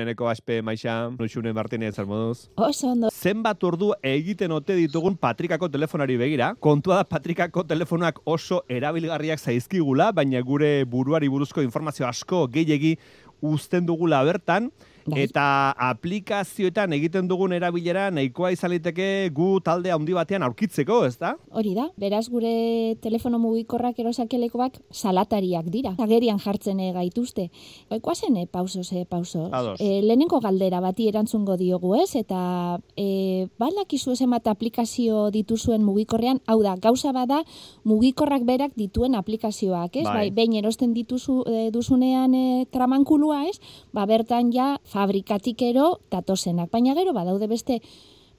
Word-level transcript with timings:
Eneko 0.00 0.28
aspe 0.30 0.60
maixa, 0.64 1.10
nuxune 1.18 1.52
Martinez 1.52 1.98
moduz. 2.06 2.48
Oso 2.56 2.92
ondo. 2.92 3.10
Zenbat 3.12 3.62
ordu 3.64 3.92
egiten 4.02 4.52
ote 4.52 4.76
ditugun 4.78 5.16
Patrikako 5.20 5.68
telefonari 5.68 6.16
begira. 6.16 6.54
Kontua 6.60 7.00
da 7.00 7.04
Patrikako 7.04 7.64
telefonak 7.68 8.20
oso 8.24 8.62
erabilgarriak 8.68 9.40
zaizkigula, 9.40 10.10
baina 10.12 10.40
gure 10.40 10.84
buruari 10.84 11.28
buruzko 11.28 11.62
informazio 11.62 12.08
asko 12.08 12.46
gehiegi 12.48 12.96
uzten 13.40 13.86
dugula 13.86 14.22
bertan. 14.24 14.70
Bai. 15.06 15.24
Eta 15.24 15.72
aplikazioetan 15.90 16.92
egiten 16.96 17.28
dugun 17.30 17.54
erabilera 17.56 18.08
nahikoa 18.14 18.52
izaliteke 18.54 19.30
gu 19.34 19.50
talde 19.64 19.92
handi 19.94 20.14
batean 20.16 20.44
aurkitzeko, 20.46 21.02
ez 21.08 21.16
da? 21.20 21.34
Hori 21.56 21.74
da, 21.76 21.88
beraz 22.00 22.26
gure 22.32 22.96
telefono 23.02 23.40
mugikorrak 23.42 23.98
erosakelekoak 24.02 24.80
salatariak 24.92 25.70
dira. 25.72 25.94
Agerian 25.98 26.40
jartzen 26.42 26.80
eh, 26.80 26.92
gaituzte. 26.96 27.48
Ekoazen, 27.90 28.36
e, 28.36 28.46
pausos, 28.46 28.92
e, 28.92 29.04
pausos. 29.08 29.48
Ados. 29.52 29.78
E, 29.80 30.00
lehenengo 30.04 30.40
galdera 30.40 30.80
bati 30.80 31.08
erantzungo 31.08 31.56
diogu 31.60 31.94
ez, 32.00 32.14
eta 32.18 32.78
e, 32.96 33.48
balakizu 33.58 34.14
emat 34.20 34.48
aplikazio 34.50 35.28
dituzuen 35.30 35.84
mugikorrean, 35.86 36.40
hau 36.46 36.60
da, 36.62 36.74
gauza 36.76 37.12
bada 37.12 37.42
mugikorrak 37.84 38.44
berak 38.44 38.76
dituen 38.76 39.14
aplikazioak, 39.14 39.96
ez? 39.96 40.04
Bai. 40.04 40.16
Bai, 40.20 40.30
behin 40.36 40.58
erosten 40.60 40.92
dituzu 40.92 41.40
e, 41.48 41.70
duzunean 41.72 42.34
e, 42.34 42.66
tramankulua, 42.70 43.44
ez? 43.48 43.60
Ba, 43.96 44.04
bertan 44.10 44.52
ja 44.52 44.74
fabrikatik 44.90 45.62
ero 45.70 46.00
datozenak. 46.10 46.70
Baina 46.70 46.96
gero 46.98 47.14
badaude 47.16 47.48
beste 47.50 47.80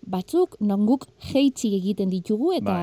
batzuk 0.01 0.55
non 0.65 0.85
guk 0.85 1.05
jeitzi 1.31 1.71
egiten 1.77 2.09
ditugu 2.09 2.51
eta 2.55 2.73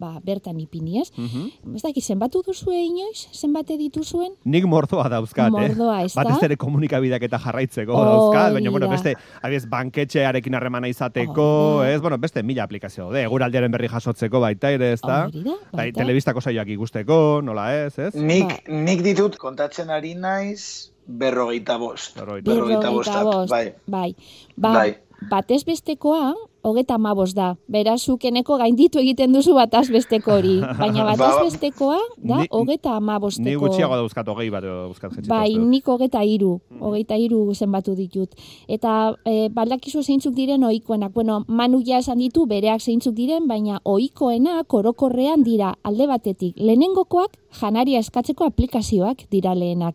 ba, 0.00 0.10
bertan 0.24 0.58
ipini, 0.60 1.00
ez? 1.00 1.10
Mhm. 1.16 1.76
Ez 1.76 1.82
dakit, 1.82 2.04
zenbatu 2.04 2.42
duzue 2.44 2.76
inoiz? 2.84 3.28
Zenbate 3.32 3.76
dituzuen? 3.80 4.34
Nik 4.44 4.66
mordoa 4.68 5.08
dauzkat, 5.08 5.50
Mordoa, 5.50 6.02
eh? 6.02 6.04
ez 6.04 6.14
da? 6.14 6.24
Batez 6.24 6.42
ere 6.44 6.56
komunikabideak 6.56 7.22
eta 7.22 7.38
jarraitzeko 7.38 7.96
Hori 7.96 8.10
dauzkat, 8.10 8.52
baina, 8.58 8.70
bueno, 8.70 8.88
beste, 8.92 9.14
abiez, 9.42 9.64
banketxearekin 9.72 10.54
harremana 10.54 10.88
izateko, 10.88 11.46
da. 11.80 11.90
ez? 11.90 12.00
Bueno, 12.00 12.18
beste 12.18 12.42
mila 12.42 12.64
aplikazio 12.64 13.10
de, 13.12 13.24
eguraldiaren 13.24 13.72
berri 13.72 13.88
jasotzeko 13.88 14.40
baita 14.40 14.70
ere, 14.70 14.92
ez 14.92 15.00
da? 15.00 15.26
Da, 15.32 15.56
Bai, 15.72 15.92
telebistako 15.96 16.40
saioak 16.44 16.68
ikusteko, 16.76 17.40
nola 17.42 17.70
ez, 17.74 17.98
ez? 17.98 18.12
Nik, 18.14 18.52
Ba. 18.66 18.82
nik 18.84 19.02
ditut 19.06 19.40
kontatzen 19.40 19.90
ari 19.90 20.14
naiz 20.14 20.92
berrogeita 21.06 21.78
bost. 21.78 22.18
Berrogeita 22.18 22.50
Berrogeita 22.50 22.90
bost, 23.24 23.50
bai. 23.50 23.74
bai. 23.86 24.10
Ba, 24.56 24.72
Bai. 24.74 24.90
batez 25.30 25.64
bestekoa, 25.64 26.34
hogeta 26.66 26.96
amabos 26.98 27.32
da. 27.34 27.52
Beraz, 27.70 28.00
zukeneko 28.04 28.56
gainditu 28.58 28.98
egiten 28.98 29.32
duzu 29.32 29.54
bataz 29.54 29.86
besteko 29.94 30.34
hori. 30.40 30.56
Baina 30.78 31.04
batez 31.10 31.18
Ba- 31.30 31.44
bestekoa 31.44 31.98
da 32.18 32.40
Ni- 32.42 32.48
hogeta 32.50 32.96
amabosteko. 32.98 33.46
Ni 33.48 33.54
gutxiago 33.62 33.94
dauzkat 34.00 34.28
hogei 34.28 34.48
bat 34.50 34.64
dauzkat 34.66 35.12
jetxita. 35.14 35.30
Bai, 35.34 35.52
uste 35.52 35.60
dut. 35.62 35.68
nik 35.70 35.86
hogeta 35.94 36.24
iru, 36.26 36.50
hogeita 36.80 37.16
iru 37.22 37.40
zenbatu 37.54 37.94
ditut. 37.94 38.34
Eta 38.68 39.14
e, 39.24 39.48
baldakizu 39.54 40.02
zeintzuk 40.02 40.34
diren 40.34 40.64
ohikoenak. 40.66 41.12
Bueno, 41.14 41.44
Manu 41.48 41.80
ja 41.86 41.98
esan 42.02 42.18
ditu 42.18 42.46
bereak 42.50 42.80
zeintzuk 42.82 43.14
diren, 43.14 43.46
baina 43.48 43.80
ohikoenak 43.84 44.74
orokorrean 44.74 45.42
dira 45.46 45.74
alde 45.86 46.06
batetik. 46.10 46.56
Lehenengokoak 46.58 47.36
janaria 47.60 47.98
eskatzeko 48.02 48.44
aplikazioak 48.50 49.26
dira 49.30 49.54
lehenak. 49.54 49.94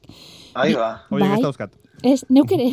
Ahí 0.54 0.74
ba. 0.74 1.04
Horiek 1.12 1.28
ez 1.28 1.36
bai. 1.36 1.42
dauzkat. 1.44 1.72
Ez, 2.04 2.24
neuk 2.30 2.52
ere. 2.56 2.70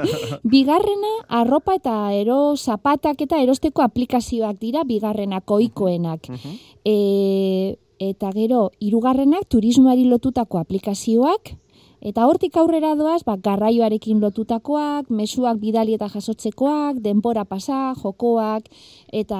bigarrena, 0.54 1.12
arropa 1.28 1.76
eta 1.78 1.96
ero 2.16 2.56
zapatak 2.56 3.22
eta 3.26 3.40
erosteko 3.42 3.84
aplikazioak 3.84 4.58
dira 4.60 4.84
bigarrenak 4.84 5.50
ohikoenak. 5.50 6.28
Mhm. 6.28 6.58
E, 6.84 7.76
eta 8.02 8.32
gero, 8.34 8.70
hirugarrenak 8.82 9.46
turismoari 9.48 10.04
lotutako 10.10 10.58
aplikazioak, 10.58 11.54
eta 12.02 12.26
hortik 12.26 12.56
aurrera 12.58 12.96
doaz, 12.98 13.22
ba, 13.22 13.36
garraioarekin 13.38 14.18
lotutakoak, 14.20 15.10
mezuak 15.14 15.60
bidali 15.62 15.94
eta 15.94 16.08
jasotzekoak, 16.10 16.98
denbora 17.04 17.44
pasa, 17.46 17.94
jokoak, 18.00 18.66
eta 19.14 19.38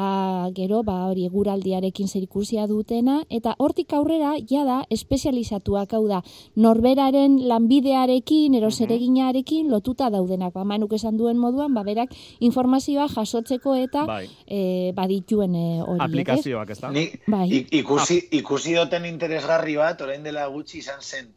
gero, 0.55 0.83
ba, 0.87 1.09
hori 1.11 1.27
eguraldiarekin 1.27 2.07
zerikusia 2.09 2.69
dutena, 2.71 3.19
eta 3.31 3.57
hortik 3.59 3.93
aurrera, 3.99 4.37
jada, 4.49 4.83
espezializatuak 4.95 5.97
hau 5.99 6.05
da, 6.07 6.23
norberaren 6.55 7.41
lanbidearekin, 7.51 8.55
erosereginarekin 8.61 9.71
lotuta 9.73 10.13
daudenak, 10.15 10.55
ba, 10.55 10.63
manuk 10.63 10.95
esan 10.95 11.19
duen 11.19 11.43
moduan, 11.43 11.75
ba, 11.75 11.83
berak 11.83 12.15
informazioa 12.39 13.09
jasotzeko 13.11 13.75
eta 13.83 14.07
Bai. 14.07 14.25
e, 14.47 14.93
badituen 14.95 15.59
e, 15.59 15.67
horiek, 15.83 15.99
ez? 15.99 16.09
Aplikazioak, 16.09 16.75
ez 16.77 16.81
da? 16.81 16.95
Ni, 16.95 17.09
Bai. 17.27 17.47
ikusi, 17.83 18.23
ikusi 18.39 18.79
doten 18.79 19.11
interesgarri 19.11 19.75
bat, 19.81 20.07
orain 20.07 20.23
dela 20.23 20.47
gutxi 20.53 20.79
izan 20.79 21.03
zen, 21.03 21.33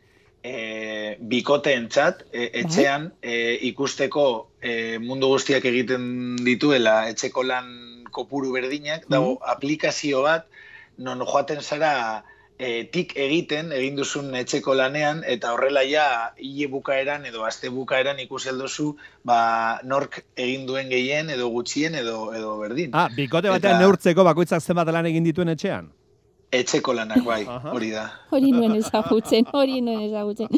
e, 0.46 1.18
bikoteentzat 1.20 2.26
e, 2.32 2.50
etxean 2.62 3.10
e, 3.22 3.56
ikusteko 3.72 4.26
e, 4.62 4.98
mundu 5.02 5.32
guztiak 5.34 5.66
egiten 5.66 6.06
dituela 6.46 7.00
etxeko 7.10 7.44
lan 7.50 7.74
kopuru 8.16 8.54
berdinak, 8.54 9.10
dago 9.12 9.36
aplikazio 9.56 10.22
bat, 10.24 10.46
non 11.04 11.26
joaten 11.26 11.60
zara 11.62 12.24
e, 12.58 12.86
tik 12.94 13.18
egiten, 13.20 13.74
egin 13.76 13.98
duzun 14.00 14.30
etxeko 14.40 14.78
lanean, 14.78 15.24
eta 15.28 15.52
horrela 15.56 15.84
ja 15.90 16.06
hile 16.38 16.70
bukaeran 16.72 17.26
edo 17.28 17.44
aste 17.50 17.74
bukaeran 17.74 18.22
ikusi 18.24 18.54
aldozu, 18.54 18.94
ba, 19.28 19.82
nork 19.84 20.22
egin 20.38 20.70
duen 20.70 20.94
gehien 20.94 21.34
edo 21.34 21.50
gutxien 21.52 21.98
edo 22.00 22.32
edo 22.38 22.56
berdin. 22.62 22.94
Ah, 22.94 23.10
bikote 23.18 23.52
batean 23.52 23.76
Eta- 23.76 23.84
neurtzeko 23.84 24.24
bakoitzak 24.24 24.64
zenbat 24.64 24.94
lan 24.94 25.12
egin 25.12 25.28
dituen 25.28 25.52
etxean? 25.58 25.92
Etxeko 26.52 26.94
lanak, 26.94 27.24
bai, 27.26 27.44
hori 27.46 27.90
da. 27.92 28.10
Hori 28.32 28.52
nuen 28.52 28.76
ezagutzen, 28.78 29.48
hori 29.54 29.82
nuen 29.82 30.06
ezagutzen. 30.10 30.52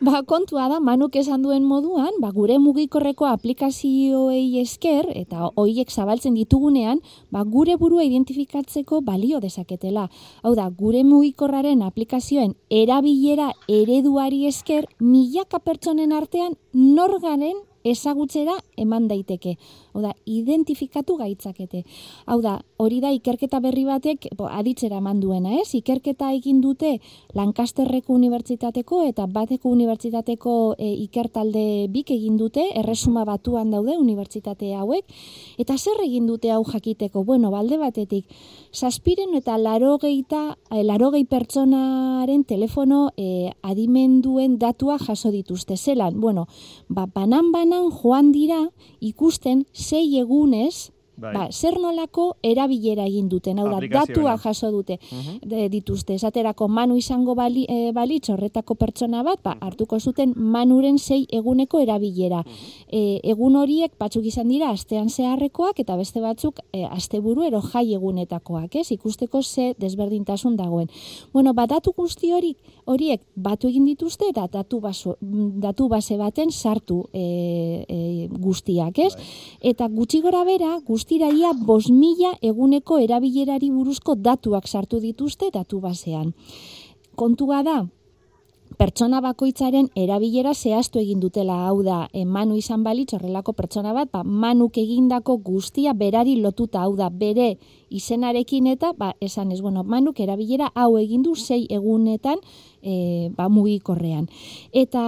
Ba, 0.00 0.22
kontua 0.24 0.64
da, 0.72 0.78
manuk 0.80 1.12
esan 1.20 1.42
duen 1.44 1.66
moduan, 1.68 2.14
ba, 2.22 2.30
gure 2.32 2.54
mugikorreko 2.56 3.26
aplikazioei 3.28 4.56
esker, 4.62 5.10
eta 5.12 5.50
hoiek 5.60 5.92
zabaltzen 5.92 6.38
ditugunean, 6.38 7.02
ba, 7.28 7.44
gure 7.44 7.76
burua 7.76 8.06
identifikatzeko 8.08 9.02
balio 9.04 9.42
dezaketela. 9.44 10.06
Hau 10.40 10.54
da, 10.56 10.70
gure 10.72 11.04
mugikorraren 11.04 11.84
aplikazioen 11.84 12.56
erabilera 12.72 13.50
ereduari 13.68 14.46
esker, 14.48 14.88
milaka 15.04 15.60
pertsonen 15.60 16.16
artean 16.16 16.56
norgaren 16.72 17.60
ezagutzera 17.84 18.56
eman 18.80 19.06
daiteke. 19.08 19.58
Hau 19.92 20.02
da, 20.04 20.12
identifikatu 20.26 21.16
gaitzakete. 21.18 21.82
Hau 22.26 22.40
da, 22.44 22.58
hori 22.78 23.00
da 23.02 23.10
ikerketa 23.14 23.60
berri 23.60 23.84
batek 23.88 24.28
bo, 24.38 24.46
aditzera 24.46 25.00
eman 25.02 25.20
duena, 25.20 25.56
ez? 25.60 25.74
Ikerketa 25.74 26.30
egin 26.36 26.60
dute 26.64 26.96
Lancasterreko 27.34 28.14
unibertsitateko 28.14 29.02
eta 29.08 29.26
bateko 29.30 29.72
unibertsitateko 29.74 30.54
e, 30.78 30.92
ikertalde 31.06 31.64
bik 31.92 32.14
egin 32.14 32.38
dute, 32.40 32.64
erresuma 32.78 33.24
batuan 33.28 33.70
daude 33.74 33.96
unibertsitate 33.98 34.72
hauek, 34.78 35.04
eta 35.58 35.76
zer 35.78 36.00
egin 36.04 36.26
dute 36.30 36.52
hau 36.54 36.62
jakiteko? 36.64 37.24
Bueno, 37.24 37.50
balde 37.50 37.78
batetik, 37.80 38.26
saspiren 38.72 39.34
eta 39.34 39.56
larogeita, 39.58 40.56
eh, 40.70 40.84
larogei 40.84 41.24
pertsonaren 41.24 42.44
telefono 42.44 43.10
e, 43.16 43.50
adimenduen 43.62 44.58
datua 44.58 44.98
jaso 44.98 45.30
dituzte. 45.30 45.76
Zelan, 45.76 46.20
bueno, 46.20 46.46
ba, 46.88 47.06
banan-banan 47.06 47.90
joan 47.90 48.32
dira 48.32 48.60
ikusten 49.00 49.66
sei 49.80 50.18
egunez, 50.20 50.92
Bai. 51.20 51.34
ba, 51.34 51.48
zer 51.52 51.78
nolako 51.78 52.36
erabilera 52.42 53.04
egin 53.06 53.28
duten, 53.28 53.58
hau 53.58 53.68
da, 53.68 53.80
datua 53.80 54.36
jaso 54.38 54.70
dute 54.70 54.98
Mhm. 55.12 55.48
de, 55.48 55.68
dituzte. 55.68 56.14
Esaterako 56.14 56.68
manu 56.68 56.96
izango 56.96 57.34
bali, 57.34 57.66
e, 57.68 57.92
balitz 57.92 58.30
horretako 58.30 58.74
pertsona 58.74 59.22
bat, 59.22 59.42
ba, 59.42 59.56
hartuko 59.60 60.00
zuten 60.00 60.32
manuren 60.36 60.98
sei 60.98 61.26
eguneko 61.30 61.80
erabilera. 61.80 62.44
E, 62.90 63.20
egun 63.22 63.56
horiek 63.56 63.92
batzuk 63.98 64.24
izan 64.24 64.48
dira 64.48 64.70
astean 64.70 65.08
zeharrekoak 65.10 65.78
eta 65.80 65.96
beste 65.96 66.20
batzuk 66.20 66.60
e, 66.72 66.84
asteburu 66.84 67.42
ero 67.44 67.60
jai 67.60 67.94
egunetakoak, 67.94 68.76
ez? 68.76 68.90
Ikusteko 68.92 69.42
ze 69.42 69.74
desberdintasun 69.78 70.56
dagoen. 70.56 70.88
Bueno, 71.32 71.52
ba, 71.54 71.66
datu 71.66 71.92
guzti 71.96 72.32
hori, 72.32 72.56
horiek 72.86 73.20
batu 73.36 73.68
egin 73.68 73.84
dituzte 73.84 74.28
eta 74.30 74.46
datu, 74.48 74.80
baso, 74.80 75.16
datu 75.20 75.88
base 75.88 76.16
baten 76.16 76.50
sartu 76.50 77.04
e, 77.12 77.84
e, 77.88 78.28
guztiak, 78.30 78.98
ez? 78.98 79.14
Eta 79.60 79.88
gutxi 79.88 80.20
gora 80.20 80.44
bera, 80.44 80.78
guztira 81.10 81.34
ia 81.34 81.50
bos 81.52 81.90
mila 81.90 82.36
eguneko 82.40 83.00
erabilerari 83.02 83.70
buruzko 83.74 84.14
datuak 84.14 84.68
sartu 84.68 85.00
dituzte 85.00 85.50
datu 85.50 85.80
basean. 85.80 86.34
Kontua 87.16 87.64
da, 87.66 87.88
pertsona 88.80 89.18
bakoitzaren 89.20 89.90
erabilera 89.92 90.54
zehaztu 90.56 91.02
egin 91.02 91.20
dutela, 91.20 91.52
hau 91.68 91.82
da, 91.84 92.06
e, 92.16 92.22
manu 92.24 92.54
izan 92.56 92.80
balitz 92.80 93.10
horrelako 93.12 93.52
pertsona 93.52 93.90
bat, 93.92 94.08
ba, 94.08 94.22
manuk 94.24 94.78
egindako 94.80 95.36
guztia 95.44 95.92
berari 95.92 96.38
lotuta, 96.40 96.86
hau 96.86 96.94
da, 96.96 97.10
bere 97.12 97.50
izenarekin 97.92 98.70
eta, 98.72 98.94
ba, 98.96 99.10
esan 99.20 99.52
ez, 99.52 99.58
bueno, 99.60 99.82
manuk 99.84 100.22
erabilera 100.24 100.70
hau 100.72 100.94
egin 100.96 101.20
du 101.26 101.34
sei 101.36 101.66
egunetan, 101.68 102.40
e, 102.80 103.28
ba, 103.36 103.50
mugikorrean. 103.52 104.30
Eta 104.72 105.04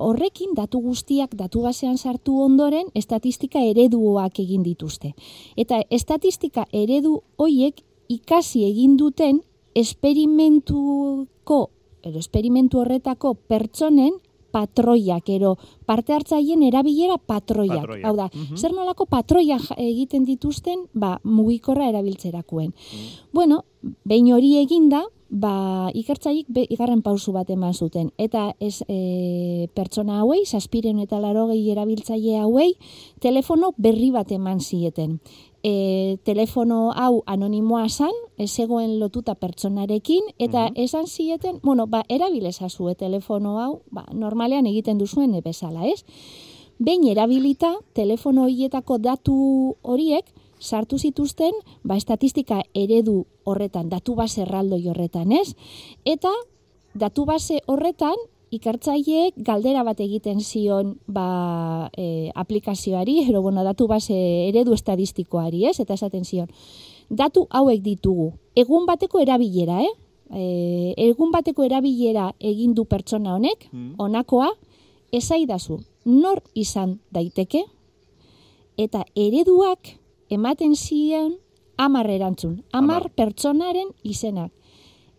horrekin 0.00 0.56
datu 0.56 0.80
guztiak 0.80 1.36
datu 1.36 1.66
basean 1.68 2.00
sartu 2.00 2.38
ondoren 2.40 2.88
estatistika 2.96 3.60
ereduak 3.60 4.40
egin 4.40 4.64
dituzte. 4.64 5.12
Eta 5.60 5.82
estatistika 5.90 6.64
eredu 6.72 7.18
hoiek 7.36 7.84
ikasi 8.08 8.64
egin 8.70 8.96
duten 8.96 9.44
esperimentuko 9.76 11.60
edo 12.02 12.18
esperimentu 12.18 12.80
horretako 12.80 13.34
pertsonen 13.34 14.12
patroiak, 14.52 15.28
ero 15.32 15.56
parte 15.86 16.12
hartzaien 16.12 16.62
erabilera 16.62 17.16
patroiak. 17.16 17.80
Patroiak. 17.80 18.04
Hau 18.04 18.16
da, 18.16 18.28
Mhm. 18.32 18.56
zer 18.56 18.74
nolako 18.74 19.06
patroia 19.06 19.58
egiten 19.78 20.24
dituzten, 20.24 20.86
ba, 20.92 21.20
mugikorra 21.24 21.88
erabiltzerakuen. 21.88 22.74
Bueno, 23.32 23.64
behin 24.04 24.32
hori 24.32 24.58
eginda, 24.58 25.04
ba, 25.32 25.88
ikertzaik 25.96 26.50
be, 26.52 26.66
igarren 26.68 27.00
pausu 27.02 27.32
bat 27.32 27.48
eman 27.50 27.72
zuten. 27.72 28.10
Eta 28.20 28.50
ez 28.60 28.82
e, 28.84 29.68
pertsona 29.72 30.18
hauei, 30.20 30.44
saspiren 30.44 31.00
eta 31.00 31.20
larogei 31.22 31.62
erabiltzaile 31.72 32.36
hauei, 32.42 32.74
telefono 33.24 33.72
berri 33.80 34.10
bat 34.12 34.30
eman 34.36 34.60
zieten. 34.60 35.18
E, 35.64 36.18
telefono 36.26 36.90
hau 36.92 37.22
anonimoa 37.26 37.88
zan, 37.88 38.12
ez 38.36 38.50
zegoen 38.50 38.98
lotuta 39.00 39.34
pertsonarekin, 39.34 40.34
eta 40.38 40.68
Mhm. 40.68 40.84
esan 40.84 41.06
zieten, 41.06 41.60
bueno, 41.62 41.86
ba, 41.86 42.02
erabilezazue 42.08 42.94
telefono 42.94 43.58
hau, 43.60 43.80
ba, 43.90 44.04
normalean 44.12 44.66
egiten 44.66 44.98
duzuen 44.98 45.32
bezala, 45.42 45.86
ez? 45.88 46.04
Behin 46.78 47.06
erabilita, 47.08 47.76
telefono 47.94 48.42
horietako 48.44 48.98
datu 48.98 49.76
horiek, 49.82 50.24
sartu 50.62 50.98
zituzten, 50.98 51.52
ba, 51.82 51.96
estatistika 51.98 52.62
eredu 52.74 53.24
horretan, 53.44 53.88
datu 53.90 54.14
base 54.14 54.44
erraldoi 54.46 54.84
horretan, 54.88 55.32
ez? 55.34 55.56
Eta 56.06 56.30
datu 56.94 57.24
base 57.26 57.58
horretan, 57.66 58.14
ikertzaileek 58.52 59.38
galdera 59.40 59.82
bat 59.82 60.00
egiten 60.04 60.42
zion 60.44 60.98
ba, 61.08 61.88
e, 61.96 62.30
aplikazioari, 62.36 63.22
ero 63.24 63.40
bueno, 63.42 63.64
datu 63.64 63.86
base 63.88 64.14
eredu 64.48 64.74
estadistikoari, 64.76 65.64
ez? 65.70 65.78
Eta 65.80 65.96
esaten 65.96 66.24
zion, 66.28 66.50
datu 67.08 67.46
hauek 67.50 67.80
ditugu, 67.82 68.32
egun 68.54 68.86
bateko 68.86 69.22
erabilera, 69.24 69.80
eh? 69.82 69.92
E, 70.32 70.44
egun 71.08 71.32
bateko 71.32 71.64
erabilera 71.64 72.30
egin 72.40 72.74
du 72.76 72.84
pertsona 72.84 73.34
honek, 73.36 73.68
Mm. 73.72 73.94
honakoa, 73.98 74.50
esaidazu, 75.12 75.80
nor 76.04 76.42
izan 76.54 77.00
daiteke, 77.10 77.64
eta 78.76 79.04
ereduak 79.16 79.96
ematen 80.32 80.74
ziren 80.76 81.36
amar 81.76 82.08
erantzun, 82.10 82.62
amar 82.72 83.02
Hamar. 83.02 83.12
pertsonaren 83.16 83.92
izenak. 84.02 84.52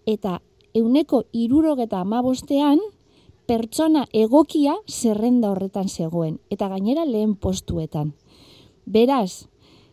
Eta 0.05 0.41
euneko 0.73 1.23
irurogeta 1.31 2.01
amabostean, 2.01 2.79
pertsona 3.45 4.05
egokia 4.13 4.75
zerrenda 4.87 5.51
horretan 5.51 5.89
zegoen, 5.89 6.39
eta 6.49 6.69
gainera 6.71 7.05
lehen 7.05 7.35
postuetan. 7.35 8.13
Beraz, 8.85 9.47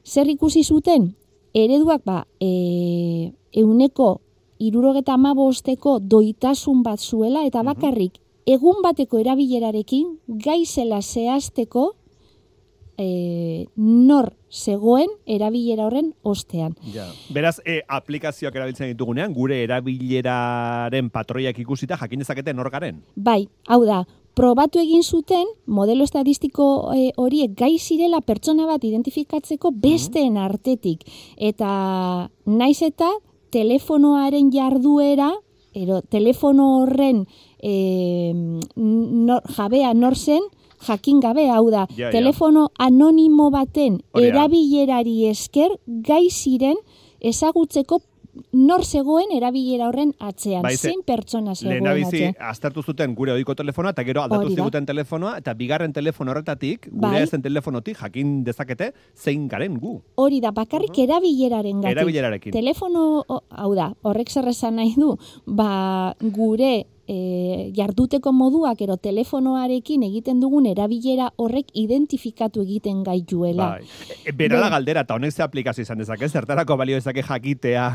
zer 0.04 0.28
ikusi 0.30 0.62
zuten? 0.64 1.14
Ereduak 1.54 2.04
ba, 2.06 2.24
e, 2.40 3.32
euneko 3.52 4.20
irurogeta 4.58 5.14
amabosteko 5.18 5.98
doitasun 6.00 6.82
bat 6.86 7.00
zuela, 7.00 7.44
eta 7.46 7.62
bakarrik 7.66 8.20
egun 8.46 8.80
bateko 8.82 9.18
erabilerarekin 9.20 10.18
gaizela 10.26 11.00
zehazteko 11.02 11.94
e, 13.00 13.66
nor 13.76 14.34
zegoen 14.50 15.08
erabilera 15.26 15.86
horren 15.88 16.12
ostean. 16.22 16.76
Ja. 16.92 17.08
Beraz, 17.32 17.58
e, 17.64 17.80
aplikazioak 17.88 18.56
erabiltzen 18.56 18.92
ditugunean, 18.92 19.32
gure 19.34 19.62
erabileraren 19.64 21.10
patroiak 21.14 21.58
ikusita 21.62 21.98
jakin 22.00 22.24
dezakete 22.24 22.54
nor 22.54 22.70
garen. 22.70 23.00
Bai, 23.16 23.44
hau 23.68 23.80
da, 23.88 24.02
probatu 24.36 24.80
egin 24.82 25.02
zuten 25.02 25.48
modelo 25.66 26.04
estadistiko 26.04 26.92
e, 26.94 27.10
horiek 27.16 27.56
gai 27.58 27.76
zirela 27.78 28.20
pertsona 28.20 28.68
bat 28.68 28.84
identifikatzeko 28.84 29.72
besteen 29.82 30.36
artetik. 30.40 31.06
Eta 31.36 32.28
naiz 32.46 32.80
eta 32.86 33.10
telefonoaren 33.50 34.52
jarduera, 34.54 35.32
ero 35.74 36.00
telefono 36.02 36.82
horren 36.82 37.24
e, 37.62 38.32
nor, 38.76 39.44
jabea 39.56 39.94
nor 39.94 40.16
zen, 40.18 40.42
jakin 40.86 41.20
gabe, 41.20 41.48
hau 41.50 41.70
da, 41.70 41.86
Ja, 41.96 42.06
ja. 42.06 42.10
telefono 42.10 42.68
anonimo 42.78 43.50
baten 43.50 44.00
Hori 44.12 44.30
da. 44.30 44.44
erabilerari 44.44 45.26
esker 45.28 45.70
gai 45.86 46.28
ziren 46.30 46.76
ezagutzeko 47.20 48.00
nor 48.54 48.84
zegoen 48.86 49.32
erabilera 49.34 49.88
horren 49.88 50.12
atzean, 50.22 50.62
Bai, 50.62 50.76
ze- 50.76 50.88
zein 50.88 51.00
pertsona 51.04 51.54
zegoen 51.58 51.82
bizi, 51.96 52.22
atzean. 52.28 52.34
aztertu 52.48 52.82
zuten 52.82 53.14
gure 53.18 53.32
ohiko 53.32 53.56
telefonoa, 53.58 53.90
eta 53.90 54.04
gero 54.04 54.22
aldatu 54.22 54.52
ziguten 54.54 54.86
telefonoa, 54.86 55.32
eta 55.38 55.52
bigarren 55.54 55.92
telefono 55.92 56.30
horretatik, 56.30 56.86
gure 56.92 57.16
Bai. 57.18 57.22
ezen 57.24 57.42
telefonotik 57.42 57.98
jakin 57.98 58.44
dezakete 58.44 58.92
zein 59.16 59.48
garen 59.48 59.76
gu. 59.80 60.00
Hori 60.14 60.40
da, 60.40 60.52
bakarrik 60.52 60.96
erabileraren 60.96 61.80
gatik. 61.82 61.96
Erabilerarekin. 61.98 62.52
Telefono, 62.52 63.24
hau 63.50 63.74
da, 63.74 63.92
horrek 64.02 64.30
zer 64.30 64.46
esan 64.48 64.76
nahi 64.76 64.94
du, 64.96 65.16
ba, 65.46 66.14
gure 66.20 66.86
e, 67.10 67.72
jarduteko 67.76 68.30
moduak 68.36 68.80
ero 68.86 68.96
telefonoarekin 69.02 70.04
egiten 70.06 70.40
dugun 70.42 70.68
erabilera 70.70 71.30
horrek 71.40 71.72
identifikatu 71.74 72.62
egiten 72.62 73.02
gaituela. 73.06 73.72
Bai. 73.76 74.14
E, 74.24 74.32
Bera 74.36 74.60
da 74.62 74.68
galdera, 74.72 75.02
eta 75.06 75.16
honek 75.18 75.34
ze 75.34 75.42
aplikazio 75.42 75.82
izan 75.82 75.98
dezake, 75.98 76.28
zertarako 76.28 76.76
balio 76.78 76.98
dezake 77.00 77.24
jakitea 77.26 77.86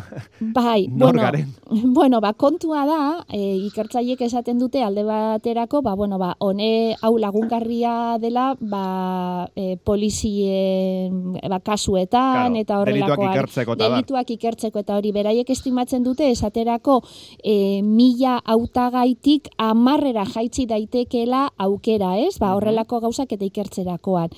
Bai, 0.41 0.87
nor 0.89 1.13
bueno, 1.15 1.21
garen. 1.21 1.53
bueno, 1.97 2.21
ba, 2.21 2.33
kontua 2.33 2.85
da, 2.89 2.99
e, 3.29 3.39
ikertzaiek 3.69 4.21
esaten 4.27 4.59
dute 4.59 4.83
alde 4.83 5.05
baterako, 5.07 5.81
ba, 5.85 5.95
bueno, 5.95 6.19
ba, 6.19 6.33
hone 6.39 6.95
hau 7.01 7.15
lagungarria 7.21 8.17
dela, 8.19 8.51
ba, 8.59 9.47
e, 9.55 9.77
polizien 9.77 11.39
ba, 11.49 11.59
kasuetan, 11.59 12.53
Claro, 12.55 12.61
eta 12.61 12.79
delituak 12.85 13.11
horrelakoan. 13.15 13.33
ikertzeko 13.35 13.75
eta 13.75 13.89
delituak 13.89 14.31
ikertzeko 14.35 14.81
eta 14.81 14.97
hori 14.97 15.11
beraiek 15.15 15.49
estimatzen 15.49 16.03
dute 16.03 16.29
esaterako 16.31 16.99
e, 17.43 17.81
mila 17.85 18.39
hautagaitik 19.05 19.49
amarrera 19.57 20.25
jaitsi 20.25 20.65
daitekeela 20.65 21.49
aukera, 21.57 22.17
ez? 22.19 22.39
Ba, 22.39 22.47
Mhm. 22.49 22.55
horrelako 22.55 22.99
gauzak 23.01 23.31
eta 23.31 23.45
ikertzerakoan. 23.45 24.29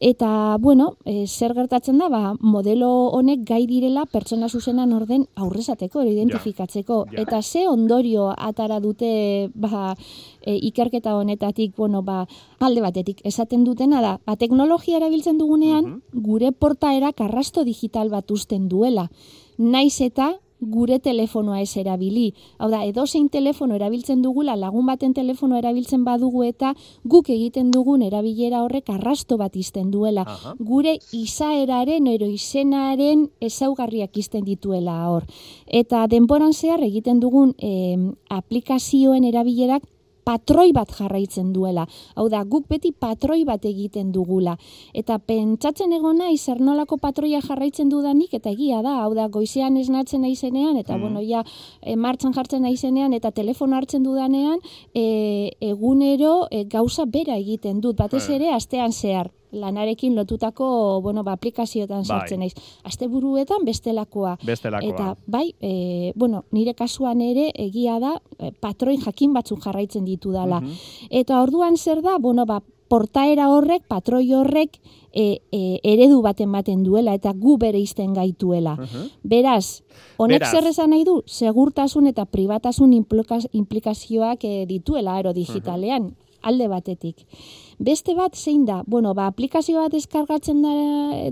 Eta, 0.00 0.56
bueno, 0.60 0.96
e, 1.04 1.26
zer 1.26 1.54
gertatzen 1.54 1.98
da, 1.98 2.08
ba, 2.08 2.34
modelo 2.40 3.10
honek 3.10 3.44
gai 3.44 3.66
direla 3.66 4.04
pertsona 4.06 4.48
zuzenan 4.48 4.92
orden 4.92 5.26
aurrezateko, 5.36 6.00
edo 6.02 6.10
identifikatzeko. 6.10 7.06
Ja. 7.12 7.22
Eta 7.22 7.42
ze 7.42 7.68
ondorio 7.68 8.34
atara 8.36 8.80
dute, 8.80 9.50
ba, 9.54 9.96
e, 10.42 10.56
ikerketa 10.56 11.16
honetatik, 11.16 11.76
bueno, 11.76 12.02
ba, 12.02 12.26
alde 12.60 12.80
batetik, 12.80 13.20
esaten 13.24 13.64
dutena 13.64 14.00
da, 14.00 14.20
ba, 14.26 14.36
teknologia 14.36 14.96
erabiltzen 14.96 15.38
dugunean, 15.38 15.84
Mhm. 15.84 16.22
gure 16.22 16.52
portaerak 16.52 17.20
arrasto 17.20 17.64
digital 17.64 18.08
bat 18.10 18.30
uzten 18.30 18.68
duela. 18.68 19.10
Naiz 19.58 20.00
eta 20.00 20.38
gure 20.60 20.98
telefonoa 20.98 21.60
ez 21.60 21.76
erabili. 21.76 22.32
Hau 22.58 22.68
da, 22.70 22.82
edozein 22.84 23.28
telefono 23.28 23.76
erabiltzen 23.76 24.22
dugula, 24.22 24.56
lagun 24.56 24.86
baten 24.86 25.14
telefono 25.14 25.58
erabiltzen 25.58 26.04
badugu 26.04 26.44
eta 26.44 26.74
guk 27.04 27.30
egiten 27.30 27.70
dugun 27.70 28.02
erabilera 28.02 28.62
horrek 28.64 28.90
arrasto 28.90 29.36
bat 29.36 29.56
izten 29.56 29.90
duela. 29.90 30.24
Aha. 30.26 30.54
Gure 30.58 30.96
izaeraren 31.12 32.06
ero 32.06 32.28
izenaren 32.30 33.28
ezaugarriak 33.40 34.16
izten 34.16 34.44
dituela 34.44 34.96
hor. 35.10 35.26
Eta 35.66 36.06
denboran 36.06 36.52
zehar 36.52 36.82
egiten 36.82 37.20
dugun 37.20 37.54
em, 37.58 38.14
aplikazioen 38.30 39.24
erabilerak 39.24 39.84
patroi 40.26 40.72
bat 40.74 40.90
jarraitzen 40.90 41.52
duela. 41.54 41.86
Hau 42.18 42.26
da, 42.32 42.42
guk 42.44 42.66
beti 42.68 42.90
patroi 42.92 43.44
bat 43.46 43.64
egiten 43.68 44.10
dugula. 44.12 44.56
Eta 44.92 45.20
pentsatzen 45.22 45.92
egon 45.94 46.18
nahi 46.18 46.36
zer 46.36 46.60
nolako 46.60 46.98
patroia 46.98 47.40
jarraitzen 47.44 47.88
dudanik, 47.92 48.34
eta 48.34 48.50
egia 48.50 48.82
da, 48.82 48.96
hau 49.04 49.14
da, 49.14 49.28
goizean 49.28 49.76
esnatzen 49.78 50.22
naizenean, 50.26 50.76
eta 50.76 50.96
Mm. 50.96 51.00
bueno, 51.00 51.20
ja, 51.22 51.44
e, 51.80 51.94
martxan 51.96 52.34
jartzen 52.34 52.62
naizenean, 52.62 53.12
eta 53.14 53.30
telefono 53.30 53.76
hartzen 53.76 54.02
dudanean, 54.02 54.58
e, 54.94 55.52
egunero 55.60 56.48
e, 56.50 56.64
gauza 56.64 57.04
bera 57.06 57.36
egiten 57.36 57.80
dut, 57.80 57.96
batez 57.96 58.28
Eh. 58.28 58.34
ere, 58.36 58.50
astean 58.52 58.92
zehar 58.92 59.30
lanarekin 59.52 60.14
lotutako, 60.16 61.00
bueno, 61.02 61.24
ba, 61.24 61.32
aplikazioetan 61.32 62.02
Bai. 62.02 62.06
sartzen 62.06 62.40
naiz. 62.40 62.54
Asteburuetan 62.84 63.64
bestelakoa. 63.64 64.36
Bestelakoa. 64.44 64.88
Eta 64.90 65.16
bai, 65.26 65.54
e, 65.60 66.12
bueno, 66.14 66.44
nire 66.50 66.74
kasuan 66.74 67.20
ere 67.20 67.50
egia 67.54 67.98
da 68.00 68.20
e, 68.38 68.52
patroin 68.52 69.00
jakin 69.00 69.32
batzuk 69.32 69.62
jarraitzen 69.62 70.04
ditudala. 70.04 70.60
Mhm. 70.60 70.72
Eta 71.10 71.42
orduan 71.42 71.76
zer 71.76 72.02
da, 72.02 72.18
bueno, 72.18 72.46
ba, 72.46 72.62
portaera 72.88 73.48
horrek, 73.50 73.82
patroi 73.88 74.32
horrek 74.34 74.78
e, 75.12 75.40
e, 75.50 75.80
eredu 75.82 76.20
bat 76.22 76.40
ematen 76.40 76.84
duela 76.84 77.14
eta 77.16 77.32
gu 77.34 77.56
bere 77.58 77.80
izten 77.82 78.14
gaituela. 78.14 78.76
Mhm. 78.76 79.08
Beraz, 79.24 79.82
honek 80.16 80.44
zer 80.46 80.66
esan 80.70 80.90
nahi 80.90 81.04
du? 81.04 81.22
Segurtasun 81.26 82.06
eta 82.06 82.26
pribatasun 82.26 82.92
implikaz- 82.92 83.48
implikazioak 83.52 84.44
e, 84.44 84.66
dituela 84.66 85.18
ero 85.18 85.32
digitalean, 85.32 86.14
alde 86.46 86.68
batetik. 86.70 87.26
Beste 87.78 88.14
bat 88.16 88.36
zein 88.36 88.64
da, 88.64 88.78
bueno, 88.86 89.12
ba, 89.14 89.26
aplikazio 89.28 89.82
bat 89.82 89.94
eskargatzen 89.98 90.62
da 90.64 90.72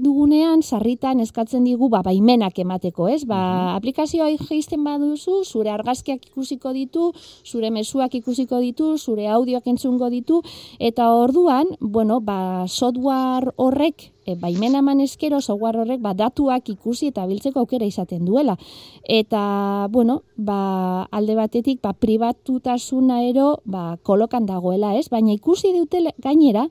dugunean, 0.02 0.60
sarritan 0.62 1.22
eskatzen 1.24 1.64
digu, 1.64 1.88
ba, 1.88 2.02
baimenak 2.04 2.58
emateko, 2.60 3.08
ez? 3.08 3.22
Ba, 3.28 3.38
aplikazioa 3.78 4.28
jaisten 4.36 4.84
baduzu, 4.84 5.40
zure 5.44 5.72
argazkiak 5.72 6.28
ikusiko 6.28 6.74
ditu, 6.76 7.12
zure 7.44 7.70
mezuak 7.72 8.14
ikusiko 8.20 8.60
ditu, 8.60 8.94
zure 8.98 9.30
audioak 9.32 9.70
entzungo 9.72 10.10
ditu, 10.12 10.42
eta 10.78 11.12
orduan, 11.16 11.72
bueno, 11.80 12.20
ba, 12.20 12.66
software 12.68 13.56
horrek 13.56 14.10
e, 14.26 14.34
baimena 14.40 14.80
eman 14.80 15.00
eskero 15.04 15.40
software 15.40 15.80
horrek 15.80 16.00
ba, 16.02 16.14
datuak 16.14 16.68
ikusi 16.72 17.12
eta 17.12 17.26
biltzeko 17.26 17.60
aukera 17.60 17.86
izaten 17.86 18.24
duela. 18.24 18.56
Eta, 19.04 19.88
bueno, 19.90 20.22
ba, 20.36 21.08
alde 21.10 21.36
batetik 21.38 21.80
ba, 21.82 21.92
pribatutasuna 21.92 23.22
ero 23.24 23.60
ba, 23.64 23.96
kolokan 24.02 24.46
dagoela, 24.46 24.94
ez? 24.98 25.08
Baina 25.12 25.32
ikusi 25.32 25.72
dute 25.76 26.02
gainera, 26.18 26.68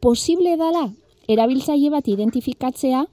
posible 0.00 0.56
dala 0.56 0.90
erabiltzaile 1.28 1.90
bat 1.90 2.08
identifikatzea, 2.08 3.06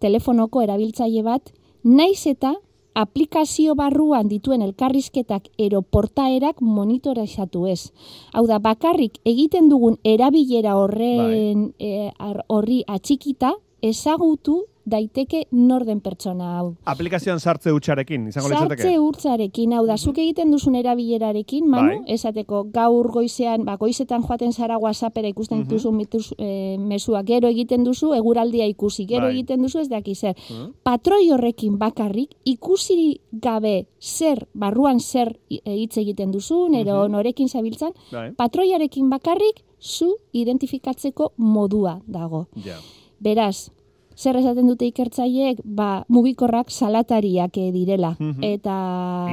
telefonoko 0.00 0.62
erabiltzaile 0.62 1.22
bat, 1.24 1.52
naiz 1.84 2.26
eta 2.26 2.54
aplikazio 2.94 3.74
barruan 3.74 4.28
dituen 4.28 4.62
elkarrizketak 4.62 5.48
eroportaerak 5.58 6.60
monitorizatu 6.60 7.66
ez. 7.66 7.92
Hau 8.32 8.46
da, 8.46 8.58
bakarrik 8.58 9.18
egiten 9.24 9.68
dugun 9.68 9.98
erabilera 10.04 10.76
horren 10.78 11.72
bai. 11.78 11.88
eh, 11.88 12.10
horri 12.48 12.82
atxikita, 12.86 13.54
ezagutu 13.82 14.64
daiteke 14.84 15.44
norden 15.52 16.00
pertsona 16.04 16.50
hau. 16.58 16.66
Aplikazioan 16.90 17.40
sartze 17.40 17.72
utxarekin, 17.72 18.28
izango 18.28 18.50
litzateke? 18.52 18.82
Sartze 18.82 19.00
utxarekin, 19.00 19.72
hau 19.76 19.84
da, 19.88 19.96
zuk 19.96 20.18
egiten 20.20 20.52
duzun 20.52 20.76
erabilerarekin, 20.80 21.68
manu, 21.70 22.00
bai. 22.02 22.14
esateko 22.16 22.64
gaur 22.74 23.10
goizean, 23.14 23.64
ba, 23.64 23.76
goizetan 23.80 24.22
joaten 24.22 24.52
zara 24.52 24.78
whatsappera 24.78 25.28
ikusten 25.28 25.64
mm 25.64 25.68
-hmm. 25.68 25.92
mituz, 25.92 26.32
e, 26.38 26.76
mesua, 26.78 27.22
gero 27.22 27.48
egiten 27.48 27.84
duzu, 27.84 28.12
eguraldia 28.14 28.66
ikusi, 28.66 29.06
gero 29.06 29.26
bai. 29.26 29.32
egiten 29.32 29.62
duzu, 29.62 29.78
ez 29.80 29.88
daki 29.88 30.14
zer. 30.14 30.36
Mm 30.50 30.72
Patroi 30.84 31.30
horrekin 31.30 31.78
bakarrik, 31.78 32.30
ikusi 32.44 33.20
gabe 33.32 33.86
zer, 34.00 34.46
barruan 34.54 35.00
zer 35.00 35.38
e, 35.48 35.60
hitz 35.64 35.96
egiten 35.98 36.30
duzu, 36.30 36.68
nero 36.68 37.08
mm 37.08 37.12
norekin 37.12 37.48
zabiltzan, 37.48 37.92
bai. 38.12 38.32
patroiarekin 38.36 39.08
bakarrik, 39.10 39.64
zu 39.84 40.16
identifikatzeko 40.32 41.32
modua 41.36 42.00
dago. 42.06 42.46
Yeah. 42.64 42.80
Beraz, 43.20 43.70
zer 44.16 44.38
esaten 44.40 44.68
dute 44.70 44.86
ikertzaileek, 44.88 45.60
ba, 45.64 46.04
mugikorrak 46.08 46.70
salatariak 46.70 47.56
eh, 47.58 47.70
direla. 47.74 48.14
Mhm. 48.18 48.44
Eta... 48.54 48.76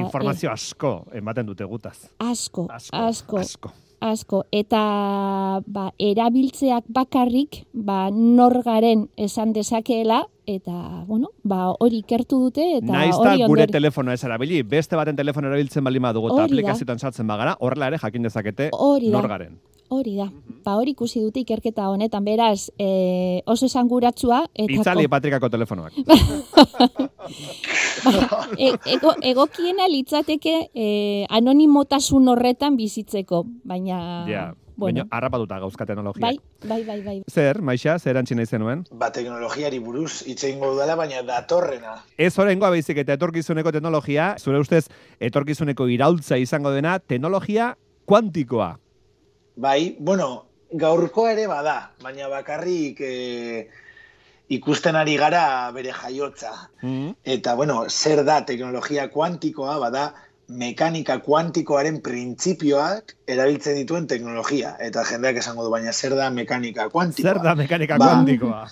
Informazio 0.02 0.50
eh, 0.50 0.56
asko 0.56 0.92
ematen 1.14 1.46
dute 1.46 1.64
gutaz. 1.64 1.96
Asko, 2.18 2.66
asko, 2.70 3.38
asko. 3.38 3.72
asko. 4.02 4.44
Eta 4.50 4.82
ba, 5.66 5.90
erabiltzeak 5.98 6.88
bakarrik 6.88 7.64
ba, 7.72 8.10
norgaren 8.10 9.08
esan 9.16 9.52
dezakeela, 9.52 10.24
eta, 10.46 11.04
bueno, 11.06 11.30
ba, 11.46 11.70
hori 11.78 12.00
ikertu 12.02 12.40
dute, 12.48 12.64
eta 12.80 12.90
Naizta 12.90 13.36
gure 13.46 13.68
telefono 13.70 14.12
ez 14.12 14.22
erabili, 14.26 14.62
beste 14.66 14.98
baten 14.98 15.16
telefono 15.16 15.52
erabiltzen 15.52 15.84
bali 15.86 16.02
madugu, 16.02 16.32
eta 16.32 16.48
aplikazioetan 16.48 16.98
sartzen 16.98 17.30
bagara, 17.30 17.54
horrela 17.60 17.92
ere 17.92 18.02
jakin 18.02 18.26
dezakete 18.26 18.72
norgaren. 18.72 19.60
Hori 19.92 20.14
da. 20.16 20.30
Ba, 20.64 20.76
hori 20.78 20.94
ikusi 20.94 21.20
dute 21.20 21.42
ikerketa 21.42 21.90
honetan, 21.92 22.24
beraz, 22.24 22.70
e, 22.80 23.42
oso 23.50 23.66
esanguratsua. 23.68 24.38
Eta 24.54 24.78
Itzali 24.78 25.04
patrikako 25.10 25.50
telefonoak. 25.52 25.98
ba, 28.06 28.40
e, 28.56 28.70
ego, 28.94 29.12
egokiena 29.32 29.90
litzateke 29.92 30.54
e, 30.72 30.86
anonimotasun 31.28 32.32
horretan 32.32 32.80
bizitzeko, 32.80 33.44
baina... 33.68 34.00
Ja. 34.30 34.48
Bueno. 34.74 35.02
Baina, 35.02 35.04
harrapatuta 35.12 35.58
gauzka 35.60 35.84
teknologia. 35.86 36.22
Bai, 36.24 36.38
bai, 36.64 36.80
bai, 36.86 37.00
bai. 37.04 37.16
Zer, 37.30 37.60
Maixa, 37.60 37.98
zer 38.00 38.16
antxina 38.16 38.46
izenuen? 38.46 38.86
Ba, 38.90 39.10
teknologiari 39.12 39.78
buruz, 39.84 40.22
itzein 40.26 40.62
dela, 40.62 40.96
baina 40.96 41.20
datorrena. 41.28 41.98
Ez 42.16 42.32
horrengoa 42.38 42.70
baizik 42.72 43.02
eta 43.04 43.12
etorkizuneko 43.20 43.74
teknologia, 43.76 44.32
zure 44.40 44.64
ustez, 44.64 44.86
etorkizuneko 45.20 45.86
iraultza 45.92 46.40
izango 46.40 46.72
dena, 46.72 46.96
teknologia 46.98 47.74
kuantikoa. 48.08 48.78
Bai, 49.56 49.96
bueno, 49.98 50.46
gaurkoa 50.72 51.32
ere 51.32 51.46
bada, 51.46 51.92
baina 52.02 52.28
bakarrik 52.32 53.00
e, 53.04 53.68
ikusten 54.52 54.96
ari 54.96 55.16
gara 55.20 55.70
bere 55.74 55.92
jaiotza. 55.92 56.52
Mm-hmm. 56.82 57.14
Eta, 57.36 57.54
bueno, 57.54 57.84
zer 57.88 58.24
da 58.24 58.42
teknologia 58.48 59.08
kuantikoa, 59.12 59.78
bada, 59.82 60.12
mekanika 60.48 61.18
kuantikoaren 61.24 62.00
printzipioak 62.04 63.14
erabiltzen 63.28 63.78
dituen 63.80 64.08
teknologia. 64.08 64.74
Eta 64.80 65.04
jendeak 65.08 65.40
esango 65.42 65.64
du, 65.64 65.70
baina 65.72 65.92
zer 65.92 66.16
da 66.18 66.30
mekanika 66.30 66.88
kuantikoa? 66.92 67.32
Zer 67.32 67.42
da 67.44 67.54
mekanika 67.56 67.98
ba, 68.00 68.10
kuantikoa? 68.10 68.66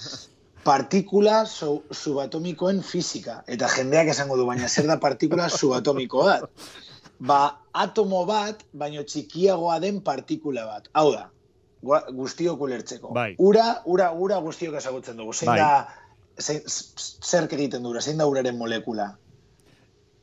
Partikula 0.64 1.44
subatomikoen 1.48 2.82
fizika. 2.84 3.40
Eta 3.48 3.68
jendeak 3.76 4.12
esango 4.12 4.36
du, 4.36 4.46
baina 4.48 4.68
zer 4.68 4.88
da 4.90 4.98
partikula 5.00 5.48
subatomikoa? 5.48 6.40
ba, 7.20 7.40
atomo 7.72 8.24
bat, 8.28 8.64
baino 8.72 9.04
txikiagoa 9.06 9.78
den 9.82 10.00
partikula 10.04 10.66
bat. 10.68 10.88
Hau 10.96 11.10
da, 11.12 11.28
guztiok 12.16 12.60
ulertzeko. 12.60 13.12
Bai. 13.16 13.34
Ura, 13.38 13.80
ura, 13.84 14.10
ura 14.12 14.40
guztiok 14.44 14.76
ezagutzen 14.80 15.20
dugu. 15.20 15.34
Zein 15.36 15.52
bai. 15.52 15.58
da, 15.60 15.88
zein, 16.40 16.62
zer 16.66 17.48
egiten 17.50 17.84
dura, 17.84 18.00
zein 18.00 18.20
da 18.20 18.28
uraren 18.28 18.58
molekula? 18.58 19.12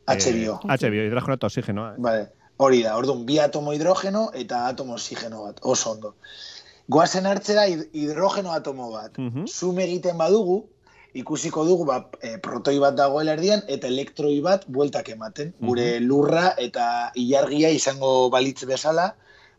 HBO. 0.08 0.60
Eh, 0.64 0.78
HBO, 0.78 1.08
hidrogeno 1.10 1.38
eta 1.38 1.50
oxigenoa. 1.50 1.94
Eh? 1.96 2.04
Vale. 2.04 2.28
Hori 2.64 2.82
da, 2.82 2.96
orduan, 2.98 3.26
bi 3.28 3.38
atomo 3.40 3.74
hidrogeno 3.76 4.30
eta 4.34 4.64
atomo 4.72 4.96
oxigeno 4.98 5.44
bat, 5.46 5.60
oso 5.62 5.92
ondo. 5.94 6.16
Goazen 6.90 7.28
hartzera 7.30 7.68
hidrogeno 7.68 8.54
atomo 8.56 8.90
bat. 8.94 9.20
Uh 9.20 9.46
Zume 9.46 9.84
egiten 9.84 10.18
badugu, 10.18 10.64
ikusiko 11.14 11.66
dugu 11.66 11.86
ba, 11.86 11.98
e, 12.22 12.38
protoi 12.44 12.78
bat 12.80 12.96
dagoela 12.96 13.34
erdian 13.38 13.64
eta 13.68 13.88
elektroi 13.88 14.40
bat 14.42 14.66
bueltak 14.68 15.10
ematen. 15.10 15.54
Gure 15.62 16.00
lurra 16.00 16.54
eta 16.58 17.12
ilargia 17.16 17.70
izango 17.70 18.30
balitz 18.34 18.66
bezala, 18.66 19.14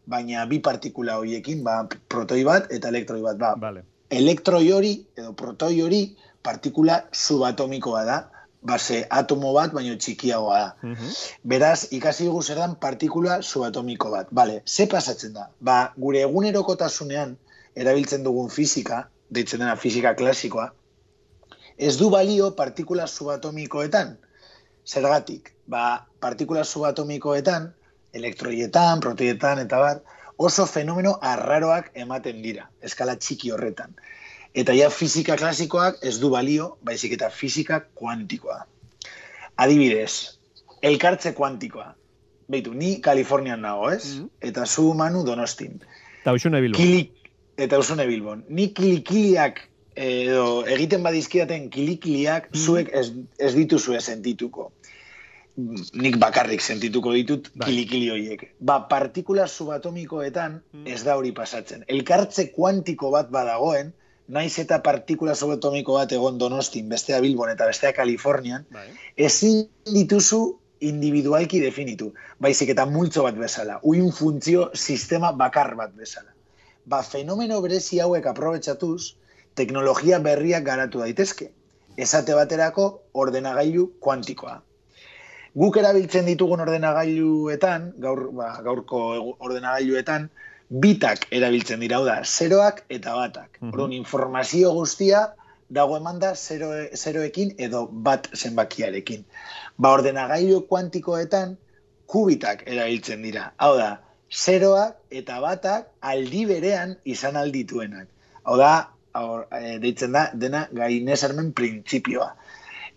baina 0.07 0.47
bi 0.47 0.61
partikula 0.65 1.19
horiekin, 1.19 1.63
ba, 1.65 1.85
protoi 2.09 2.43
bat 2.45 2.73
eta 2.73 2.89
elektroi 2.89 3.23
bat. 3.23 3.39
Ba, 3.39 3.55
vale. 3.61 3.85
Elektroi 4.11 4.71
hori 4.73 4.95
edo 5.17 5.35
protoi 5.37 5.81
hori 5.85 6.03
partikula 6.43 7.03
subatomikoa 7.13 8.05
da, 8.09 8.19
base 8.63 9.05
atomo 9.11 9.53
bat, 9.55 9.73
baino 9.75 9.97
txikiagoa 9.97 10.59
da. 10.61 10.95
Beraz, 11.45 11.89
ikasi 11.95 12.27
dugu 12.29 12.43
zer 12.43 12.59
dan 12.63 12.75
partikula 12.81 13.41
subatomiko 13.43 14.11
bat. 14.15 14.33
Bale, 14.33 14.63
ze 14.67 14.87
pasatzen 14.87 15.37
da? 15.37 15.49
Ba, 15.61 15.93
gure 15.97 16.25
egunerokotasunean 16.27 17.37
erabiltzen 17.79 18.25
dugun 18.25 18.51
fizika, 18.51 19.05
deitzen 19.31 19.61
dena 19.63 19.77
fizika 19.77 20.15
klasikoa, 20.19 20.73
ez 21.79 21.97
du 21.99 22.11
balio 22.11 22.51
partikula 22.57 23.07
subatomikoetan. 23.07 24.17
Zergatik, 24.87 25.53
ba, 25.67 26.07
partikula 26.21 26.65
subatomikoetan, 26.65 27.69
elektroietan, 28.13 29.01
proteietan, 29.01 29.61
eta 29.63 29.81
bat, 29.83 30.17
oso 30.39 30.67
fenomeno 30.67 31.19
arraroak 31.23 31.91
ematen 31.95 32.43
dira, 32.43 32.69
eskala 32.83 33.17
txiki 33.17 33.53
horretan. 33.53 33.95
Eta 34.55 34.75
ja 34.75 34.89
fizika 34.91 35.37
klasikoak 35.37 36.01
ez 36.03 36.17
du 36.19 36.31
balio, 36.33 36.79
baizik 36.83 37.15
eta 37.19 37.29
fizika 37.31 37.83
kuantikoa. 37.95 38.63
Adibidez, 39.59 40.39
elkartze 40.83 41.35
kuantikoa. 41.37 41.93
Beitu, 42.49 42.73
ni 42.73 42.97
Kalifornian 43.05 43.61
nago, 43.61 43.91
ez? 43.91 44.15
Mm 44.15 44.23
-hmm. 44.23 44.31
Eta 44.41 44.67
zu 44.67 44.95
manu 44.95 45.25
donostin. 45.25 45.81
Eta 46.23 46.33
usune 46.33 46.61
bilbon. 46.61 46.81
eta 47.57 47.79
usune 47.79 48.07
bilbon. 48.07 48.45
Ni 48.49 48.69
kilikiliak 48.69 49.68
edo 49.99 50.65
egiten 50.71 51.03
badizkidaten 51.03 51.69
kilikiliak 51.75 52.51
mm. 52.53 52.59
zuek 52.65 52.91
ez, 52.95 53.11
ez 53.39 53.55
dituzue 53.57 54.01
sentituko. 54.01 54.71
Nik 55.59 56.21
bakarrik 56.23 56.63
sentituko 56.63 57.13
ditut 57.17 57.49
bai. 57.55 57.67
kilikili 57.67 58.11
horiek. 58.15 58.45
Ba, 58.63 58.79
partikula 58.91 59.49
subatomikoetan 59.51 60.61
mm. 60.61 60.87
ez 60.87 61.03
da 61.07 61.17
hori 61.19 61.33
pasatzen. 61.35 61.83
Elkartze 61.91 62.49
kuantiko 62.55 63.11
bat 63.11 63.33
badagoen, 63.35 63.91
naiz 64.29 64.55
eta 64.63 64.79
partikula 64.85 65.35
subatomiko 65.35 65.99
bat 65.99 66.15
egon 66.15 66.39
donostin, 66.39 66.89
bestea 66.89 67.19
Bilbon 67.25 67.51
eta 67.51 67.67
bestea 67.67 67.93
Kalifornian, 67.97 68.67
bai. 68.71 68.87
ezin 69.17 69.65
dituzu 69.91 70.43
individualki 70.81 71.59
definitu. 71.59 72.13
Baizik 72.39 72.71
eta 72.77 72.87
multzo 72.87 73.25
bat 73.27 73.39
bezala. 73.39 73.81
Uin 73.83 74.13
funtzio 74.15 74.71
sistema 74.75 75.33
bakar 75.33 75.75
bat 75.81 75.91
bezala. 75.97 76.31
Ba, 76.87 77.03
fenomeno 77.03 77.59
berezi 77.65 77.99
hauek 78.01 78.31
aprobetsatuz, 78.31 79.17
teknologia 79.59 80.21
berriak 80.23 80.65
garatu 80.65 81.03
daitezke. 81.05 81.51
Esate 81.99 82.35
baterako 82.39 82.89
ordenagailu 83.15 83.89
kuantikoa. 84.05 84.61
Guk 85.59 85.79
erabiltzen 85.81 86.29
ditugun 86.29 86.61
ordenagailuetan, 86.63 87.89
gaur, 88.05 88.29
ba, 88.39 88.53
gaurko 88.63 89.01
ordenagailuetan, 89.43 90.29
bitak 90.69 91.27
erabiltzen 91.35 91.81
dira, 91.83 91.99
da, 92.07 92.21
zeroak 92.25 92.85
eta 92.89 93.17
batak. 93.17 93.59
Mm 93.61 93.73
-hmm. 93.73 93.95
informazio 93.97 94.73
guztia 94.77 95.35
dago 95.69 95.97
eman 95.97 96.19
da 96.19 96.35
zero, 96.35 96.69
zeroekin 96.95 97.55
edo 97.59 97.87
bat 97.91 98.29
zenbakiarekin. 98.35 99.25
Ba, 99.79 99.93
ordenagailu 99.93 100.61
kuantikoetan, 100.69 101.57
kubitak 102.07 102.63
erabiltzen 102.67 103.23
dira. 103.23 103.53
Hau 103.57 103.77
da, 103.77 104.01
zeroak 104.31 104.97
eta 105.11 105.41
batak 105.41 105.89
aldi 106.01 106.47
berean 106.47 106.97
izan 107.05 107.37
aldituenak. 107.37 108.09
Hau 108.45 108.57
da, 108.57 108.89
hor, 109.15 109.47
e, 109.53 109.79
deitzen 109.83 110.13
da, 110.13 110.31
dena 110.35 110.69
gainesarmen 110.73 111.53
printzipioa. 111.53 112.35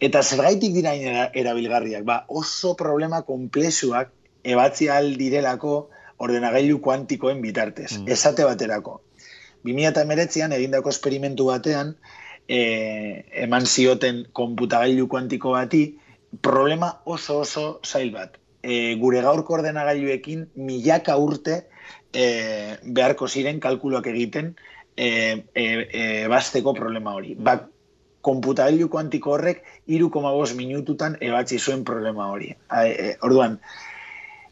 Eta 0.02 0.24
zergaitik 0.24 0.74
dira 0.74 0.94
era- 0.96 1.30
erabilgarriak, 1.34 2.04
ba, 2.04 2.26
oso 2.28 2.76
problema 2.76 3.22
komplexuak 3.22 4.10
ebatzi 4.44 4.90
aldirelako 4.90 5.90
ordenagailu 6.18 6.82
kuantikoen 6.82 7.42
bitartez. 7.42 8.00
Mm. 8.00 8.08
Esate 8.10 8.46
baterako. 8.46 9.02
2008an 9.66 10.54
egindako 10.58 10.90
esperimentu 10.90 11.46
batean, 11.52 11.96
e, 12.48 13.24
eman 13.46 13.66
zioten 13.66 14.26
konputagailu 14.34 15.08
kuantiko 15.08 15.52
bati, 15.54 15.98
problema 16.42 17.02
oso 17.06 17.40
oso 17.46 17.80
zail 17.86 18.12
bat. 18.12 18.38
E, 18.64 18.96
gure 19.02 19.22
gaurko 19.22 19.54
ordenagailuekin 19.60 20.48
milaka 20.56 21.18
urte 21.18 21.64
e, 22.14 22.26
beharko 22.84 23.28
ziren 23.28 23.60
kalkuloak 23.60 24.08
egiten 24.08 24.56
e, 24.98 25.46
e, 25.56 25.66
e, 25.92 26.28
basteko 26.28 26.74
problema 26.74 27.14
hori. 27.14 27.36
Ba, 27.36 27.68
konputagailu 28.22 28.90
kuantiko 28.90 29.32
horrek 29.34 29.64
3,5 29.88 30.56
minututan 30.56 31.18
ebatzi 31.20 31.58
zuen 31.60 31.84
problema 31.84 32.28
hori. 32.30 32.56
A, 32.70 32.86
e, 32.88 33.18
orduan, 33.22 33.60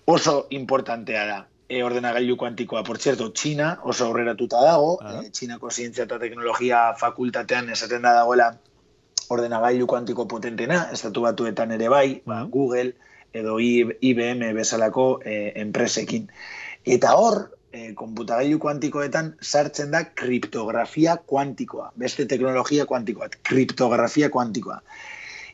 oso 0.05 0.47
importantea 0.49 1.25
da 1.25 1.47
e, 1.69 1.83
ordenagailu 1.83 2.35
kuantikoa. 2.37 2.83
Por 2.83 2.97
cierto, 2.97 3.31
China 3.33 3.79
oso 3.83 4.05
aurreratuta 4.05 4.61
dago, 4.63 4.97
Ah. 5.01 5.21
e, 5.23 5.29
Chinako 5.31 5.69
zientzia 5.69 6.03
eta 6.05 6.17
teknologia 6.19 6.93
fakultatean 6.97 7.69
esaten 7.69 8.01
da 8.01 8.13
dagoela 8.13 8.57
ordenagailu 9.29 9.85
kuantiko 9.85 10.27
potentena, 10.27 10.89
estatu 10.91 11.21
batuetan 11.21 11.71
ere 11.71 11.89
bai, 11.89 12.21
ba, 12.25 12.39
Ah. 12.41 12.47
Google 12.49 12.95
edo 13.33 13.59
IBM 13.59 14.53
bezalako 14.55 15.21
e, 15.23 15.53
enpresekin. 15.61 16.31
Eta 16.85 17.13
hor, 17.15 17.58
e, 17.73 17.93
konputagailu 17.93 18.59
kuantikoetan 18.59 19.35
sartzen 19.41 19.91
da 19.91 20.03
kriptografia 20.03 21.17
kuantikoa, 21.17 21.91
beste 21.97 22.25
teknologia 22.25 22.85
kuantikoa, 22.85 23.29
kriptografia 23.43 24.29
kuantikoa. 24.29 24.81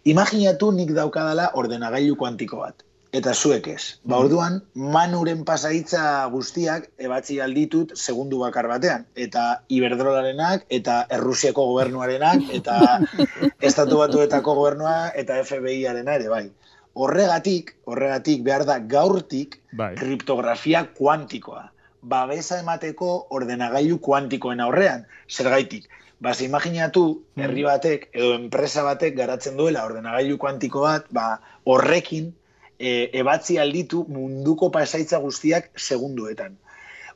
Imaginatu 0.06 0.72
nik 0.72 0.92
daukadala 0.94 1.52
ordenagailu 1.54 2.16
kuantiko 2.16 2.62
bat. 2.62 2.84
Eta 3.16 3.32
zuek 3.34 3.68
ez. 3.72 3.96
Ba, 4.04 4.18
orduan, 4.20 4.58
manuren 4.76 5.46
pasaitza 5.48 6.02
guztiak 6.34 6.90
ebatzi 7.00 7.38
alditut 7.40 7.94
segundu 7.96 8.42
bakar 8.42 8.68
batean. 8.68 9.06
Eta 9.16 9.62
Iberdrolarenak, 9.72 10.66
eta 10.70 11.06
Errusiako 11.18 11.64
gobernuarenak, 11.70 12.44
eta 12.60 13.00
Estatu 13.70 14.02
Batuetako 14.02 14.58
gobernua, 14.60 14.98
eta 15.16 15.40
FBI-arena 15.46 16.18
ere, 16.20 16.28
bai. 16.34 16.44
Horregatik, 16.96 17.72
horregatik 17.88 18.44
behar 18.44 18.66
da 18.68 18.78
gaurtik 18.80 19.62
Bai. 19.72 19.94
kriptografia 19.96 20.84
kuantikoa. 21.00 21.70
Babesa 22.06 22.60
emateko 22.62 23.28
ordenagailu 23.34 23.98
kuantikoen 24.00 24.60
aurrean. 24.62 25.06
Zergaitik, 25.30 25.90
Bas, 26.26 26.40
imaginatu, 26.42 27.02
herri 27.36 27.66
batek 27.66 28.08
edo 28.16 28.32
enpresa 28.38 28.86
batek 28.88 29.18
garatzen 29.18 29.58
duela 29.60 29.84
ordenagailu 29.86 30.38
kuantiko 30.40 30.86
bat, 30.86 31.10
ba, 31.12 31.42
horrekin 31.68 32.30
e, 32.80 33.10
ebatzi 33.20 33.58
alditu 33.60 34.06
munduko 34.08 34.70
pasaitza 34.72 35.20
guztiak 35.24 35.70
segunduetan. 35.76 36.56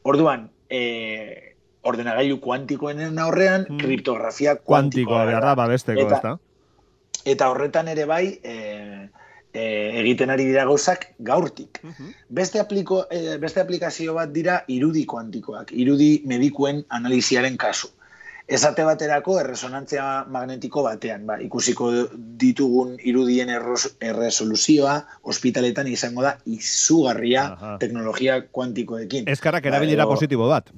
Orduan, 0.03 0.49
e, 0.69 1.55
ordenagailu 1.83 2.41
kuantikoenen 2.43 3.19
aurrean, 3.23 3.65
Mm. 3.69 3.79
kriptografia 3.79 4.55
Kuantikoa 4.55 4.67
kuantikoa 4.67 5.25
behar 5.25 5.47
da, 5.47 5.55
babesteko, 5.55 6.01
Eta-? 6.01 6.37
Eta 7.25 7.49
horretan 7.49 7.87
ere 7.87 8.05
bai, 8.05 8.39
e, 8.43 9.09
e, 9.53 9.99
egiten 10.01 10.29
ari 10.29 10.45
dira 10.45 10.65
gauzak 10.65 11.07
gaurtik. 11.19 11.79
Beste, 12.29 12.59
apliko, 12.59 13.05
eh, 13.11 13.37
beste 13.41 13.59
aplikazio 13.61 14.13
bat 14.13 14.31
dira 14.31 14.63
irudi 14.67 15.05
kuantikoak, 15.05 15.71
irudi 15.73 16.21
medikuen 16.25 16.83
analiziaren 16.89 17.57
kasu. 17.57 17.89
Esate 18.49 18.81
baterako 18.83 19.35
erresonantzia 19.39 20.25
magnetiko 20.25 20.81
batean, 20.81 21.27
ba, 21.27 21.35
ikusiko 21.41 21.91
ditugun 22.41 22.95
irudien 23.05 23.49
erros, 23.53 23.91
erresoluzioa 24.01 24.95
ospitaletan 25.23 25.87
izango 25.87 26.23
da 26.25 26.31
izugarria 26.49 27.43
Aha. 27.53 27.75
teknologia 27.77 28.39
kuantikoekin. 28.51 29.27
Eskarak 29.29 29.63
Ba, 29.63 29.69
erabilera 29.75 30.03
edo- 30.07 30.15
positibo 30.15 30.47
bat. 30.49 30.71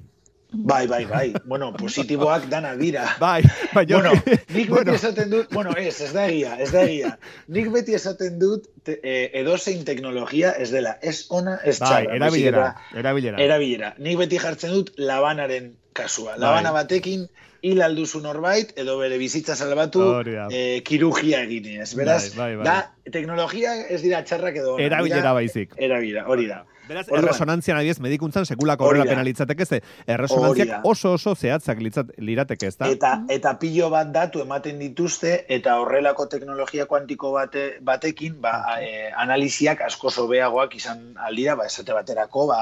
Bai, 0.54 0.86
bai, 0.88 1.06
bai. 1.06 1.34
Bueno, 1.46 1.72
positiboak 1.74 2.50
dana 2.52 2.76
dira. 2.76 3.06
Bai, 3.20 3.42
baina... 3.74 3.96
Bueno, 4.02 4.12
nik 4.56 4.70
bueno, 4.70 4.92
beti 4.92 4.96
esaten 4.98 5.30
dut, 5.32 5.54
bueno, 5.54 5.72
ez, 5.80 6.02
ez 6.02 6.12
da 6.14 6.26
egia, 6.28 6.58
ez 6.60 6.72
da 6.74 6.82
egia. 6.84 7.14
Nik 7.48 7.70
beti 7.72 7.96
esaten 7.96 8.38
dut 8.40 8.66
te, 8.84 8.98
eh, 9.04 9.30
edozein 9.40 9.86
teknologia 9.88 10.52
ez 10.52 10.70
dela, 10.72 10.98
ez 11.02 11.26
ona, 11.30 11.56
ez 11.64 11.78
bai, 11.80 12.04
txarra. 12.04 12.16
erabilera, 12.18 12.66
erabilera. 13.00 13.40
Erabilera. 13.46 13.94
Nik 14.04 14.18
beti 14.20 14.42
jartzen 14.44 14.74
dut 14.76 14.92
labanaren 15.00 15.72
kasua. 15.94 16.36
Labana 16.38 16.72
Bai. 16.76 16.84
batekin 16.84 17.30
hil 17.62 17.82
alduzu 17.86 18.20
norbait, 18.24 18.72
edo 18.76 18.98
bere 19.00 19.18
bizitza 19.22 19.56
salbatu 19.56 20.02
Hori 20.02 20.34
da. 20.34 20.48
eh, 20.52 20.82
kirugia 20.84 21.44
eginez. 21.46 21.94
Beraz, 21.96 22.34
Bai, 22.36 22.56
bai, 22.56 22.56
bai. 22.58 22.66
da, 22.66 23.12
teknologia 23.14 23.76
ez 23.88 24.02
dira 24.02 24.24
txarrak 24.26 24.56
edo 24.58 24.76
onak. 24.76 24.86
Erabilera 24.90 25.34
baizik. 25.38 25.76
Erabilera, 25.78 26.26
hori 26.28 26.48
da. 26.50 26.66
Beraz, 26.92 27.06
Orduan. 27.08 27.24
erresonantzian 27.30 27.78
adiez 27.80 27.98
medikuntzan 28.04 28.46
sekulako 28.46 28.90
horrela 28.90 29.06
penalitzateke 29.08 29.66
ze 29.66 29.82
erresonantziak 30.12 30.86
oso 30.92 31.14
oso 31.18 31.34
zehatzak 31.36 31.80
litzat, 31.80 32.12
lirateke, 32.20 32.68
ez 32.68 32.76
da? 32.78 32.90
Eta, 32.92 33.14
eta 33.32 33.54
pilo 33.62 33.90
bat 33.94 34.12
datu 34.12 34.42
ematen 34.44 34.80
dituzte, 34.82 35.46
eta 35.48 35.78
horrelako 35.80 36.28
teknologia 36.32 36.86
kuantiko 36.90 37.32
bate, 37.38 37.66
batekin, 37.82 38.36
ba, 38.44 38.56
e, 38.84 39.10
analiziak 39.24 39.82
asko 39.88 40.12
sobeagoak 40.12 40.76
izan 40.76 41.14
aldira, 41.28 41.56
ba, 41.56 41.66
esate 41.72 41.96
baterako, 41.96 42.48
ba, 42.52 42.60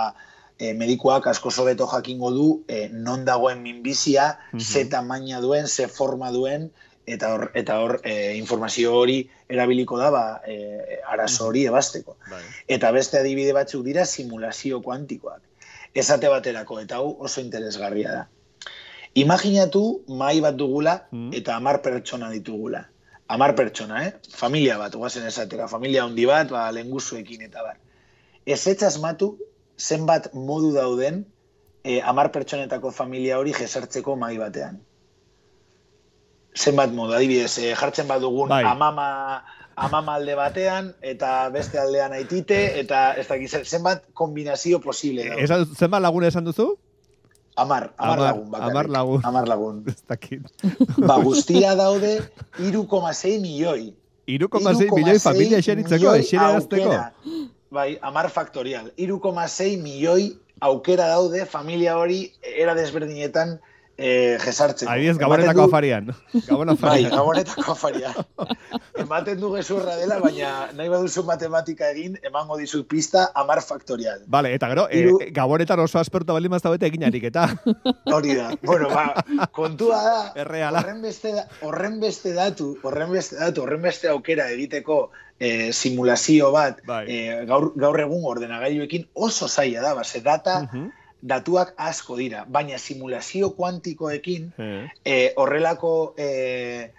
e, 0.60 0.74
medikuak 0.78 1.26
asko 1.32 1.50
sobeto 1.52 1.88
jakingo 1.88 2.30
du 2.36 2.48
e, 2.68 2.90
non 2.94 3.26
dagoen 3.26 3.64
minbizia, 3.64 4.38
Mhm. 4.54 4.60
ze 4.60 4.86
tamaina 4.86 5.42
duen, 5.42 5.68
ze 5.68 5.88
forma 5.88 6.30
duen, 6.32 6.70
eta 7.16 7.34
hor, 7.34 7.46
eta 7.58 7.80
hor 7.82 8.00
e, 8.04 8.36
informazio 8.38 8.94
hori 8.96 9.20
erabiliko 9.50 9.98
da 10.00 10.10
ba, 10.14 10.24
e, 10.46 11.00
arazo 11.10 11.48
hori 11.50 11.66
ebasteko. 11.70 12.18
Bai. 12.30 12.42
Eta 12.78 12.92
beste 12.96 13.20
adibide 13.20 13.54
batzuk 13.58 13.84
dira 13.86 14.06
simulazio 14.06 14.82
kuantikoak. 14.86 15.42
Esate 15.94 16.30
baterako, 16.30 16.80
eta 16.84 17.02
hau 17.02 17.16
oso 17.26 17.42
interesgarria 17.42 18.14
da. 18.14 18.28
Imaginatu 19.18 19.84
mai 20.08 20.40
bat 20.40 20.56
dugula 20.56 21.08
Mm. 21.12 21.34
eta 21.34 21.56
hamar 21.56 21.82
pertsona 21.82 22.30
ditugula. 22.30 22.86
Hamar 23.28 23.56
pertsona, 23.56 24.06
eh? 24.08 24.14
Familia 24.34 24.78
bat, 24.78 24.94
guazen 24.96 25.26
esatera. 25.26 25.68
Familia 25.68 26.04
handi 26.04 26.26
bat, 26.26 26.50
ba, 26.50 26.72
lenguzuekin 26.72 27.42
eta 27.42 27.64
bar. 27.64 27.78
Ez 28.46 28.68
asmatu 28.84 29.38
zenbat 29.78 30.34
modu 30.34 30.72
dauden 30.74 31.26
eh, 31.84 32.02
hamar 32.02 32.32
pertsonetako 32.32 32.92
familia 32.92 33.38
hori 33.40 33.54
jesartzeko 33.54 34.16
mai 34.16 34.38
batean. 34.38 34.80
Zenbat 36.56 36.92
modu, 36.92 37.14
adibidez, 37.14 37.58
eh, 37.60 37.76
jartzen 37.76 38.08
badugun 38.08 38.50
Bai. 38.50 38.64
amama, 38.66 39.44
amama 39.76 40.16
alde 40.16 40.36
batean, 40.36 40.94
eta 41.02 41.50
beste 41.54 41.78
aldean 41.80 42.12
aitite, 42.14 42.80
eta 42.80 43.14
ez 43.14 43.28
dakiz, 43.28 43.52
zenbat 43.70 44.04
kombinazio 44.14 44.82
posible 44.82 45.28
dago. 45.30 45.40
Esan, 45.40 45.66
zenbat 45.76 46.02
lagun 46.02 46.24
esan 46.26 46.44
duzu? 46.46 46.78
Amar, 47.56 47.94
amar, 47.98 48.18
Hamar- 48.18 48.20
lagun 48.26 48.52
bakarrik. 48.52 48.70
hamar 48.72 48.90
lagun. 48.90 49.22
Amar 49.26 49.48
lagun. 49.48 49.84
Ez 49.88 50.04
dakit. 50.08 50.42
Ba, 50.98 51.18
guztira 51.22 51.76
daude 51.76 52.22
3,6 52.58 53.40
milioi. 53.42 53.94
3,6 54.28 54.92
milioi 54.96 55.20
familia 55.20 55.58
eseritzeko, 55.60 56.14
eserazteko. 56.16 56.86
aukera. 56.92 57.14
Bai, 57.72 57.98
amar 58.02 58.30
faktorial. 58.30 58.92
3,6 58.98 59.78
milioi 59.82 60.38
aukera 60.62 61.08
daude 61.08 61.46
familia 61.46 61.98
hori 61.98 62.32
era 62.42 62.76
desberdinetan 62.76 63.60
eh, 64.00 64.38
jesartzeko. 64.40 64.90
Adiez, 64.92 65.18
gabonetako 65.20 65.66
du- 65.66 65.68
afarian. 65.68 66.06
Gabon 66.48 66.68
Bai, 66.72 66.76
afarian. 66.78 67.12
gabonetako 67.12 67.72
afaria. 67.74 68.14
Ematen 69.00 69.40
du 69.40 69.52
gezurra 69.54 69.96
dela, 70.00 70.18
baina 70.24 70.70
nahi 70.76 70.90
baduzu 70.92 71.24
matematika 71.28 71.90
egin, 71.92 72.18
emango 72.24 72.58
dizut 72.60 72.88
pista 72.88 73.28
amar 73.36 73.62
faktorial. 73.62 74.24
Vale, 74.28 74.54
eta 74.56 74.70
gero, 74.72 74.88
Hiru- 74.92 75.20
e, 75.24 75.30
gabonetan 75.36 75.80
oso 75.84 76.00
asperto 76.00 76.34
baldin 76.36 76.52
mazta 76.52 76.72
bete 76.74 76.88
egin 76.88 77.04
ariketa. 77.08 77.46
Hori 78.16 78.36
da. 78.40 78.50
Bueno, 78.64 78.90
ba, 78.90 79.24
kontua 79.52 80.02
da, 80.04 80.20
Erreala. 80.44 80.80
horren 80.84 81.02
beste, 81.02 81.34
da- 81.36 81.48
horren 81.62 82.00
beste 82.00 82.34
datu, 82.34 82.78
horren 82.84 83.12
beste 83.12 83.36
datu, 83.40 83.64
horren 83.68 83.82
beste 83.84 84.08
aukera 84.12 84.50
egiteko 84.52 85.10
eh, 85.40 85.72
simulazio 85.74 86.52
bat 86.52 86.82
Bai. 86.88 87.06
eh, 87.08 87.46
gaur, 87.48 87.72
gaur 87.80 88.00
egun 88.04 88.24
ordenagailuekin 88.28 89.10
oso 89.14 89.48
zaila 89.48 89.82
da, 89.82 89.94
base 89.96 90.20
data, 90.22 90.62
Mhm. 90.68 90.90
Datuak 91.22 91.74
asko 91.78 92.16
dira, 92.18 92.46
baina 92.48 92.78
simulazio 92.78 93.50
kuantikoekin 93.58 94.52
eh, 95.06 95.34
horrelako 95.36 96.16
eh, 96.18 96.92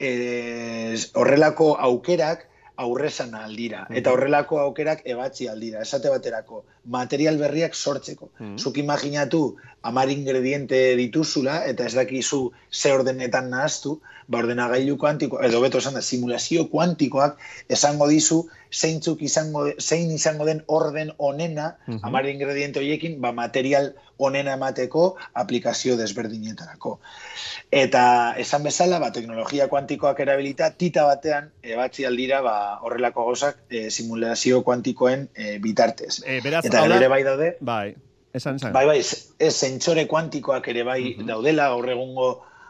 eh, 0.00 0.94
horrelako 1.14 1.74
aukerak 1.88 2.46
aurrezan 2.76 3.34
aldira. 3.34 3.86
Eta 3.90 4.12
horrelako 4.12 4.58
aukerak 4.60 5.02
ebatzi 5.04 5.48
aldira. 5.48 5.80
Esate 5.80 6.10
baterako, 6.12 6.64
material 6.86 7.38
berriak 7.38 7.74
sortzeko. 7.74 8.30
Mhm. 8.38 8.58
Zuk 8.58 8.78
imaginatu, 8.78 9.56
amar 9.82 10.10
ingrediente 10.10 10.96
dituzula, 10.96 11.64
eta 11.66 11.86
ez 11.86 11.94
dakizu 11.94 12.52
ze 12.70 12.92
ordenetan 12.92 13.50
nahaztu, 13.50 14.00
ba 14.28 14.38
ordenagailu 14.38 14.96
kuantiko, 14.98 15.38
edo 15.42 15.60
beto 15.62 15.78
esan 15.78 15.94
da, 15.94 16.02
simulazio 16.02 16.66
kuantikoak 16.70 17.38
esango 17.68 18.08
dizu 18.10 18.48
zeintzuk 18.72 19.22
izango, 19.22 19.68
zein 19.78 20.10
izango 20.10 20.44
den 20.44 20.64
orden 20.66 21.12
onena, 21.18 21.76
Mhm. 21.86 22.00
amar 22.02 22.26
ingrediente 22.26 22.80
horiekin, 22.80 23.20
ba, 23.20 23.32
material 23.32 23.94
onena 24.18 24.54
emateko 24.54 25.16
aplikazio 25.34 25.96
desberdinetarako. 25.96 26.98
Eta 27.70 28.34
esan 28.38 28.62
bezala, 28.64 28.98
ba, 28.98 29.12
teknologia 29.12 29.68
kuantikoak 29.68 30.20
erabilita, 30.20 30.70
tita 30.70 31.04
batean, 31.04 31.50
ebatzi 31.62 32.04
aldira, 32.04 32.40
ba, 32.40 32.78
horrelako 32.80 33.26
gauzak 33.26 33.58
e, 33.70 33.90
simulazio 33.90 34.62
kuantikoen 34.64 35.28
e, 35.34 35.58
bitartez. 35.58 36.22
E, 36.24 36.40
beraz, 36.40 36.64
Eta 36.64 36.75
gero 36.82 36.94
da- 36.94 36.96
ere 37.00 37.08
bai 37.08 37.22
daude, 37.22 37.56
Bai, 37.60 37.94
esan, 38.32 38.56
esan. 38.56 38.72
Bai, 38.72 38.86
bai, 38.86 38.98
ez 38.98 39.54
zentsore 39.60 40.06
kuantikoak 40.06 40.68
ere 40.68 40.82
bai 40.82 41.14
Mhm. 41.18 41.26
daudela, 41.26 41.68
gaur 41.68 41.88
egungo 41.90 42.28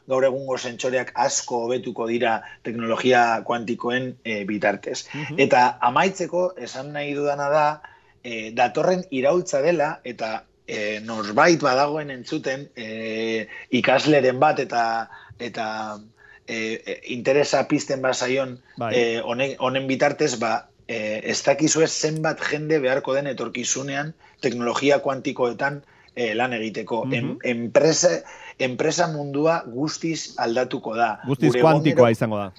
gaur 0.08 0.22
egungo 0.24 0.56
zentsoreak 0.56 1.10
asko 1.16 1.64
hobetuko 1.64 2.06
dira 2.06 2.40
teknologia 2.62 3.42
kuantikoen 3.44 4.16
e, 4.24 4.44
bitartez. 4.44 5.08
Mhm. 5.12 5.40
Eta 5.40 5.78
amaitzeko, 5.80 6.52
esan 6.56 6.92
nahi 6.92 7.12
dudana 7.14 7.48
da, 7.50 7.82
e, 8.22 8.52
datorren 8.52 9.02
iraultza 9.10 9.60
dela, 9.62 10.00
eta 10.04 10.44
e, 10.68 11.00
norbait 11.00 11.60
badagoen 11.60 12.10
entzuten 12.10 12.68
e, 12.76 13.48
ikasleren 13.70 14.38
bat 14.38 14.58
eta 14.60 15.08
eta 15.38 15.98
e, 16.46 16.54
e, 16.86 17.00
interesa 17.14 17.66
pizten 17.66 18.00
bazaion 18.02 18.60
Bai. 18.78 18.94
e, 18.94 19.20
honen, 19.20 19.56
honen 19.58 19.86
bitartez, 19.88 20.38
ba, 20.38 20.68
e, 20.88 21.20
ez 21.24 21.42
dakizue 21.44 21.86
zenbat 21.88 22.40
jende 22.50 22.78
beharko 22.78 23.14
den 23.14 23.26
etorkizunean 23.26 24.14
teknologia 24.40 24.98
kuantikoetan 25.02 25.82
e, 26.14 26.34
lan 26.34 26.52
egiteko. 26.52 27.04
Mhm. 27.04 27.14
Em- 27.14 27.38
enpresa, 27.42 28.22
enpresa 28.58 29.08
mundua 29.08 29.62
guztiz 29.66 30.34
aldatuko 30.38 30.94
da. 30.96 31.18
Guztiz 31.26 31.50
Gure 31.52 31.60
kuantikoa 31.62 32.08
egunero- 32.10 32.12
izango 32.12 32.38
da. 32.38 32.52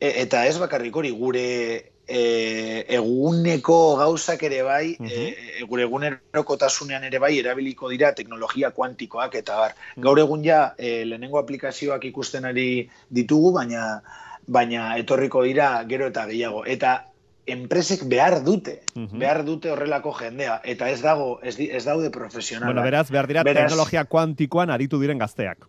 E, 0.00 0.22
eta 0.22 0.46
ez 0.46 0.58
bakarrik 0.58 0.96
hori, 0.96 1.10
gure 1.10 1.44
e, 2.08 2.84
eguneko 2.88 3.96
gauzak 3.98 4.42
ere 4.48 4.62
bai, 4.62 4.96
Mhm. 4.98 5.08
e, 5.10 5.64
gure 5.68 5.82
egunerokotasunean 5.84 7.04
ere 7.04 7.18
bai, 7.18 7.38
erabiliko 7.38 7.88
dira 7.92 8.14
teknologia 8.14 8.70
kuantikoak 8.70 9.34
eta 9.34 9.56
bar. 9.58 9.74
Gaur 9.96 10.18
egun 10.18 10.42
ja, 10.44 10.74
e, 10.78 11.04
lehenengo 11.04 11.38
aplikazioak 11.38 12.04
ikusten 12.04 12.44
ari 12.48 12.88
ditugu, 13.10 13.52
baina 13.52 14.02
baina 14.46 14.96
etorriko 14.96 15.42
dira 15.44 15.84
gero 15.86 16.06
eta 16.08 16.24
gehiago. 16.26 16.64
Eta 16.64 17.04
enpresek 17.52 18.04
behar 18.08 18.42
dute, 18.44 18.82
Mhm. 18.94 19.18
behar 19.18 19.44
dute 19.44 19.70
horrelako 19.70 20.12
jendea, 20.12 20.60
eta 20.64 20.90
ez 20.90 21.00
dago, 21.02 21.40
ez, 21.42 21.56
di- 21.56 21.70
ez 21.70 21.84
daude 21.84 22.10
profesionalak. 22.10 22.74
Bueno, 22.74 22.82
beraz, 22.84 23.10
behar 23.10 23.26
dira 23.26 23.42
Beraz- 23.42 23.66
teknologia 23.68 24.04
kuantikoan 24.04 24.70
aritu 24.70 25.00
diren 25.00 25.18
gazteak. 25.18 25.66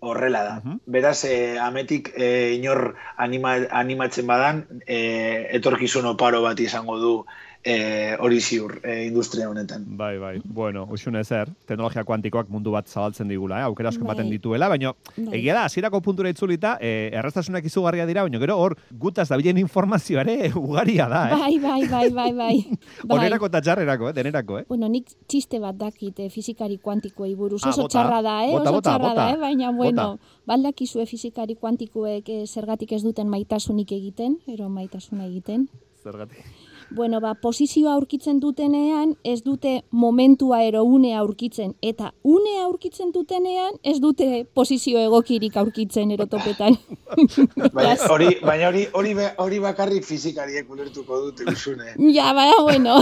Horrela 0.00 0.42
da. 0.44 0.60
Mhm. 0.62 0.76
Beraz, 0.86 1.24
eh, 1.24 1.58
ametik 1.58 2.12
eh, 2.16 2.54
inor 2.54 2.94
anima, 3.16 3.56
animatzen 3.70 4.26
badan, 4.28 4.66
eh, 4.86 5.48
etorkizun 5.58 6.06
oparo 6.06 6.40
bat 6.42 6.60
izango 6.60 6.98
du 6.98 7.26
eh, 7.68 8.16
hori 8.24 8.40
ziur 8.40 8.78
eh, 8.82 9.04
industria 9.06 9.48
honetan. 9.50 9.84
Bai, 9.98 10.14
bai. 10.18 10.34
Bueno, 10.44 10.86
uxune 10.90 11.20
zer, 11.24 11.50
teknologia 11.68 12.04
kuantikoak 12.08 12.48
mundu 12.48 12.72
bat 12.72 12.88
zabaltzen 12.88 13.28
digula, 13.28 13.58
eh? 13.60 13.66
aukera 13.68 13.90
asko 13.92 14.04
Bai. 14.04 14.14
ematen 14.14 14.30
dituela, 14.32 14.68
baina 14.72 14.94
Bai. 15.16 15.34
egia 15.40 15.54
da, 15.58 15.64
hasierako 15.68 16.00
puntura 16.06 16.30
itzulita, 16.32 16.76
eh, 16.80 17.10
erraztasunak 17.12 17.66
izugarria 17.68 18.06
dira, 18.08 18.24
baina 18.24 18.40
gero 18.40 18.56
hor 18.58 18.76
gutaz 19.04 19.28
dabilen 19.28 19.58
informazioa 19.60 20.24
ere 20.24 20.50
ugaria 20.56 21.08
da, 21.12 21.22
eh? 21.28 21.40
Bai, 21.42 21.58
bai, 21.66 21.82
bai, 21.92 22.08
bai, 22.10 22.32
bai. 22.32 22.56
bai. 23.04 23.18
Onerako 23.18 23.50
eta 23.52 23.60
txarrerako, 23.66 24.08
eh? 24.08 24.14
denerako, 24.16 24.58
eh? 24.62 24.64
Bueno, 24.68 24.88
nik 24.88 25.12
txiste 25.28 25.60
bat 25.60 25.76
dakit 25.76 26.24
eh, 26.24 26.30
fizikari 26.32 26.78
kuantikoei 26.78 27.34
buruz. 27.36 27.60
Ah, 27.64 27.74
Oso 27.74 27.82
bota. 27.84 27.98
txarra 27.98 28.22
da, 28.22 28.38
eh? 28.46 28.52
Bota, 28.54 28.70
Oso 28.70 28.78
bota, 28.78 28.90
txarra 28.90 29.08
bota. 29.10 29.26
da, 29.26 29.34
eh? 29.34 29.40
Baina, 29.44 29.72
bueno, 29.76 30.08
Bota. 30.16 30.40
baldakizue 30.48 31.04
fizikari 31.06 31.58
kuantikoek 31.60 32.28
eh, 32.32 32.46
zergatik 32.46 32.92
ez 32.96 33.02
duten 33.04 33.28
maitasunik 33.28 33.92
egiten, 33.92 34.38
ero 34.48 34.70
maitasuna 34.72 35.26
egiten. 35.28 35.68
Zergatik. 36.02 36.44
Bueno, 36.90 37.20
ba, 37.20 37.34
posizioa 37.34 37.92
aurkitzen 37.94 38.40
dutenean, 38.40 39.16
ez 39.22 39.42
dute 39.44 39.84
momentua 39.90 40.62
ero 40.64 40.84
unea 40.84 41.18
aurkitzen, 41.20 41.74
eta 41.82 42.14
unea 42.22 42.62
aurkitzen 42.64 43.12
dutenean, 43.12 43.74
ez 43.82 43.98
dute 44.00 44.46
posizio 44.54 44.98
egokirik 44.98 45.56
aurkitzen 45.60 46.10
erotopetan. 46.16 46.78
Baina 47.76 47.96
hori, 48.08 48.28
baina 48.42 48.68
hori, 48.68 48.86
hori, 48.92 49.12
be- 49.14 49.32
hori 49.44 49.58
bakarrik 49.60 50.04
fizikariek 50.04 50.70
ulertuko 50.70 51.20
dute 51.26 51.44
usune. 51.52 51.92
ja, 52.14 52.32
baina, 52.32 52.56
bueno. 52.62 52.96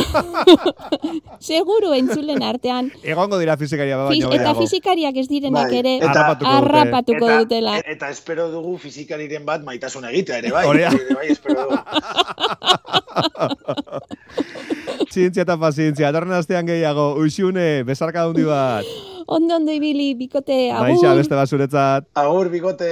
Seguru 1.41 1.93
entzulen 1.95 2.43
artean. 2.43 2.91
Egongo 3.03 3.39
dira 3.39 3.57
fizikaria 3.57 3.97
Fiz, 4.09 4.25
baino 4.25 4.33
eta 4.35 4.55
fizikariak 4.59 5.17
ez 5.23 5.29
direnak 5.29 5.71
Bai, 5.71 5.79
ere 5.79 5.97
eta- 5.99 6.35
dute. 6.35 6.47
Eta, 7.17 7.39
dutela. 7.39 7.79
e- 7.79 7.85
eta 7.95 8.11
espero 8.11 8.49
dugu 8.51 8.77
fizikariren 8.83 9.45
bat 9.47 9.63
maitasuna 9.65 10.11
egitea 10.11 10.39
ere 10.43 10.51
bai. 10.53 10.67
Hori. 10.67 10.83
Ere 10.91 11.15
bai, 11.15 11.29
espero 11.31 11.63
dugu. 11.63 11.77
Zientzia 15.13 15.45
eta 15.45 15.57
pazientzia, 15.61 16.09
datorren 16.11 16.35
astean 16.37 16.67
gehiago, 16.69 17.13
uxune, 17.23 17.85
besarka 17.89 18.25
handi 18.27 18.47
bat. 18.49 18.89
Ondo 19.27 19.57
ondo 19.59 19.73
ibili, 19.75 20.15
bikote, 20.15 20.71
agur. 20.71 20.87
Baixa, 20.87 21.15
beste 21.19 21.35
bat 21.35 21.51
zuretzat. 21.51 22.09
Agur, 22.15 22.51
bigote. 22.53 22.91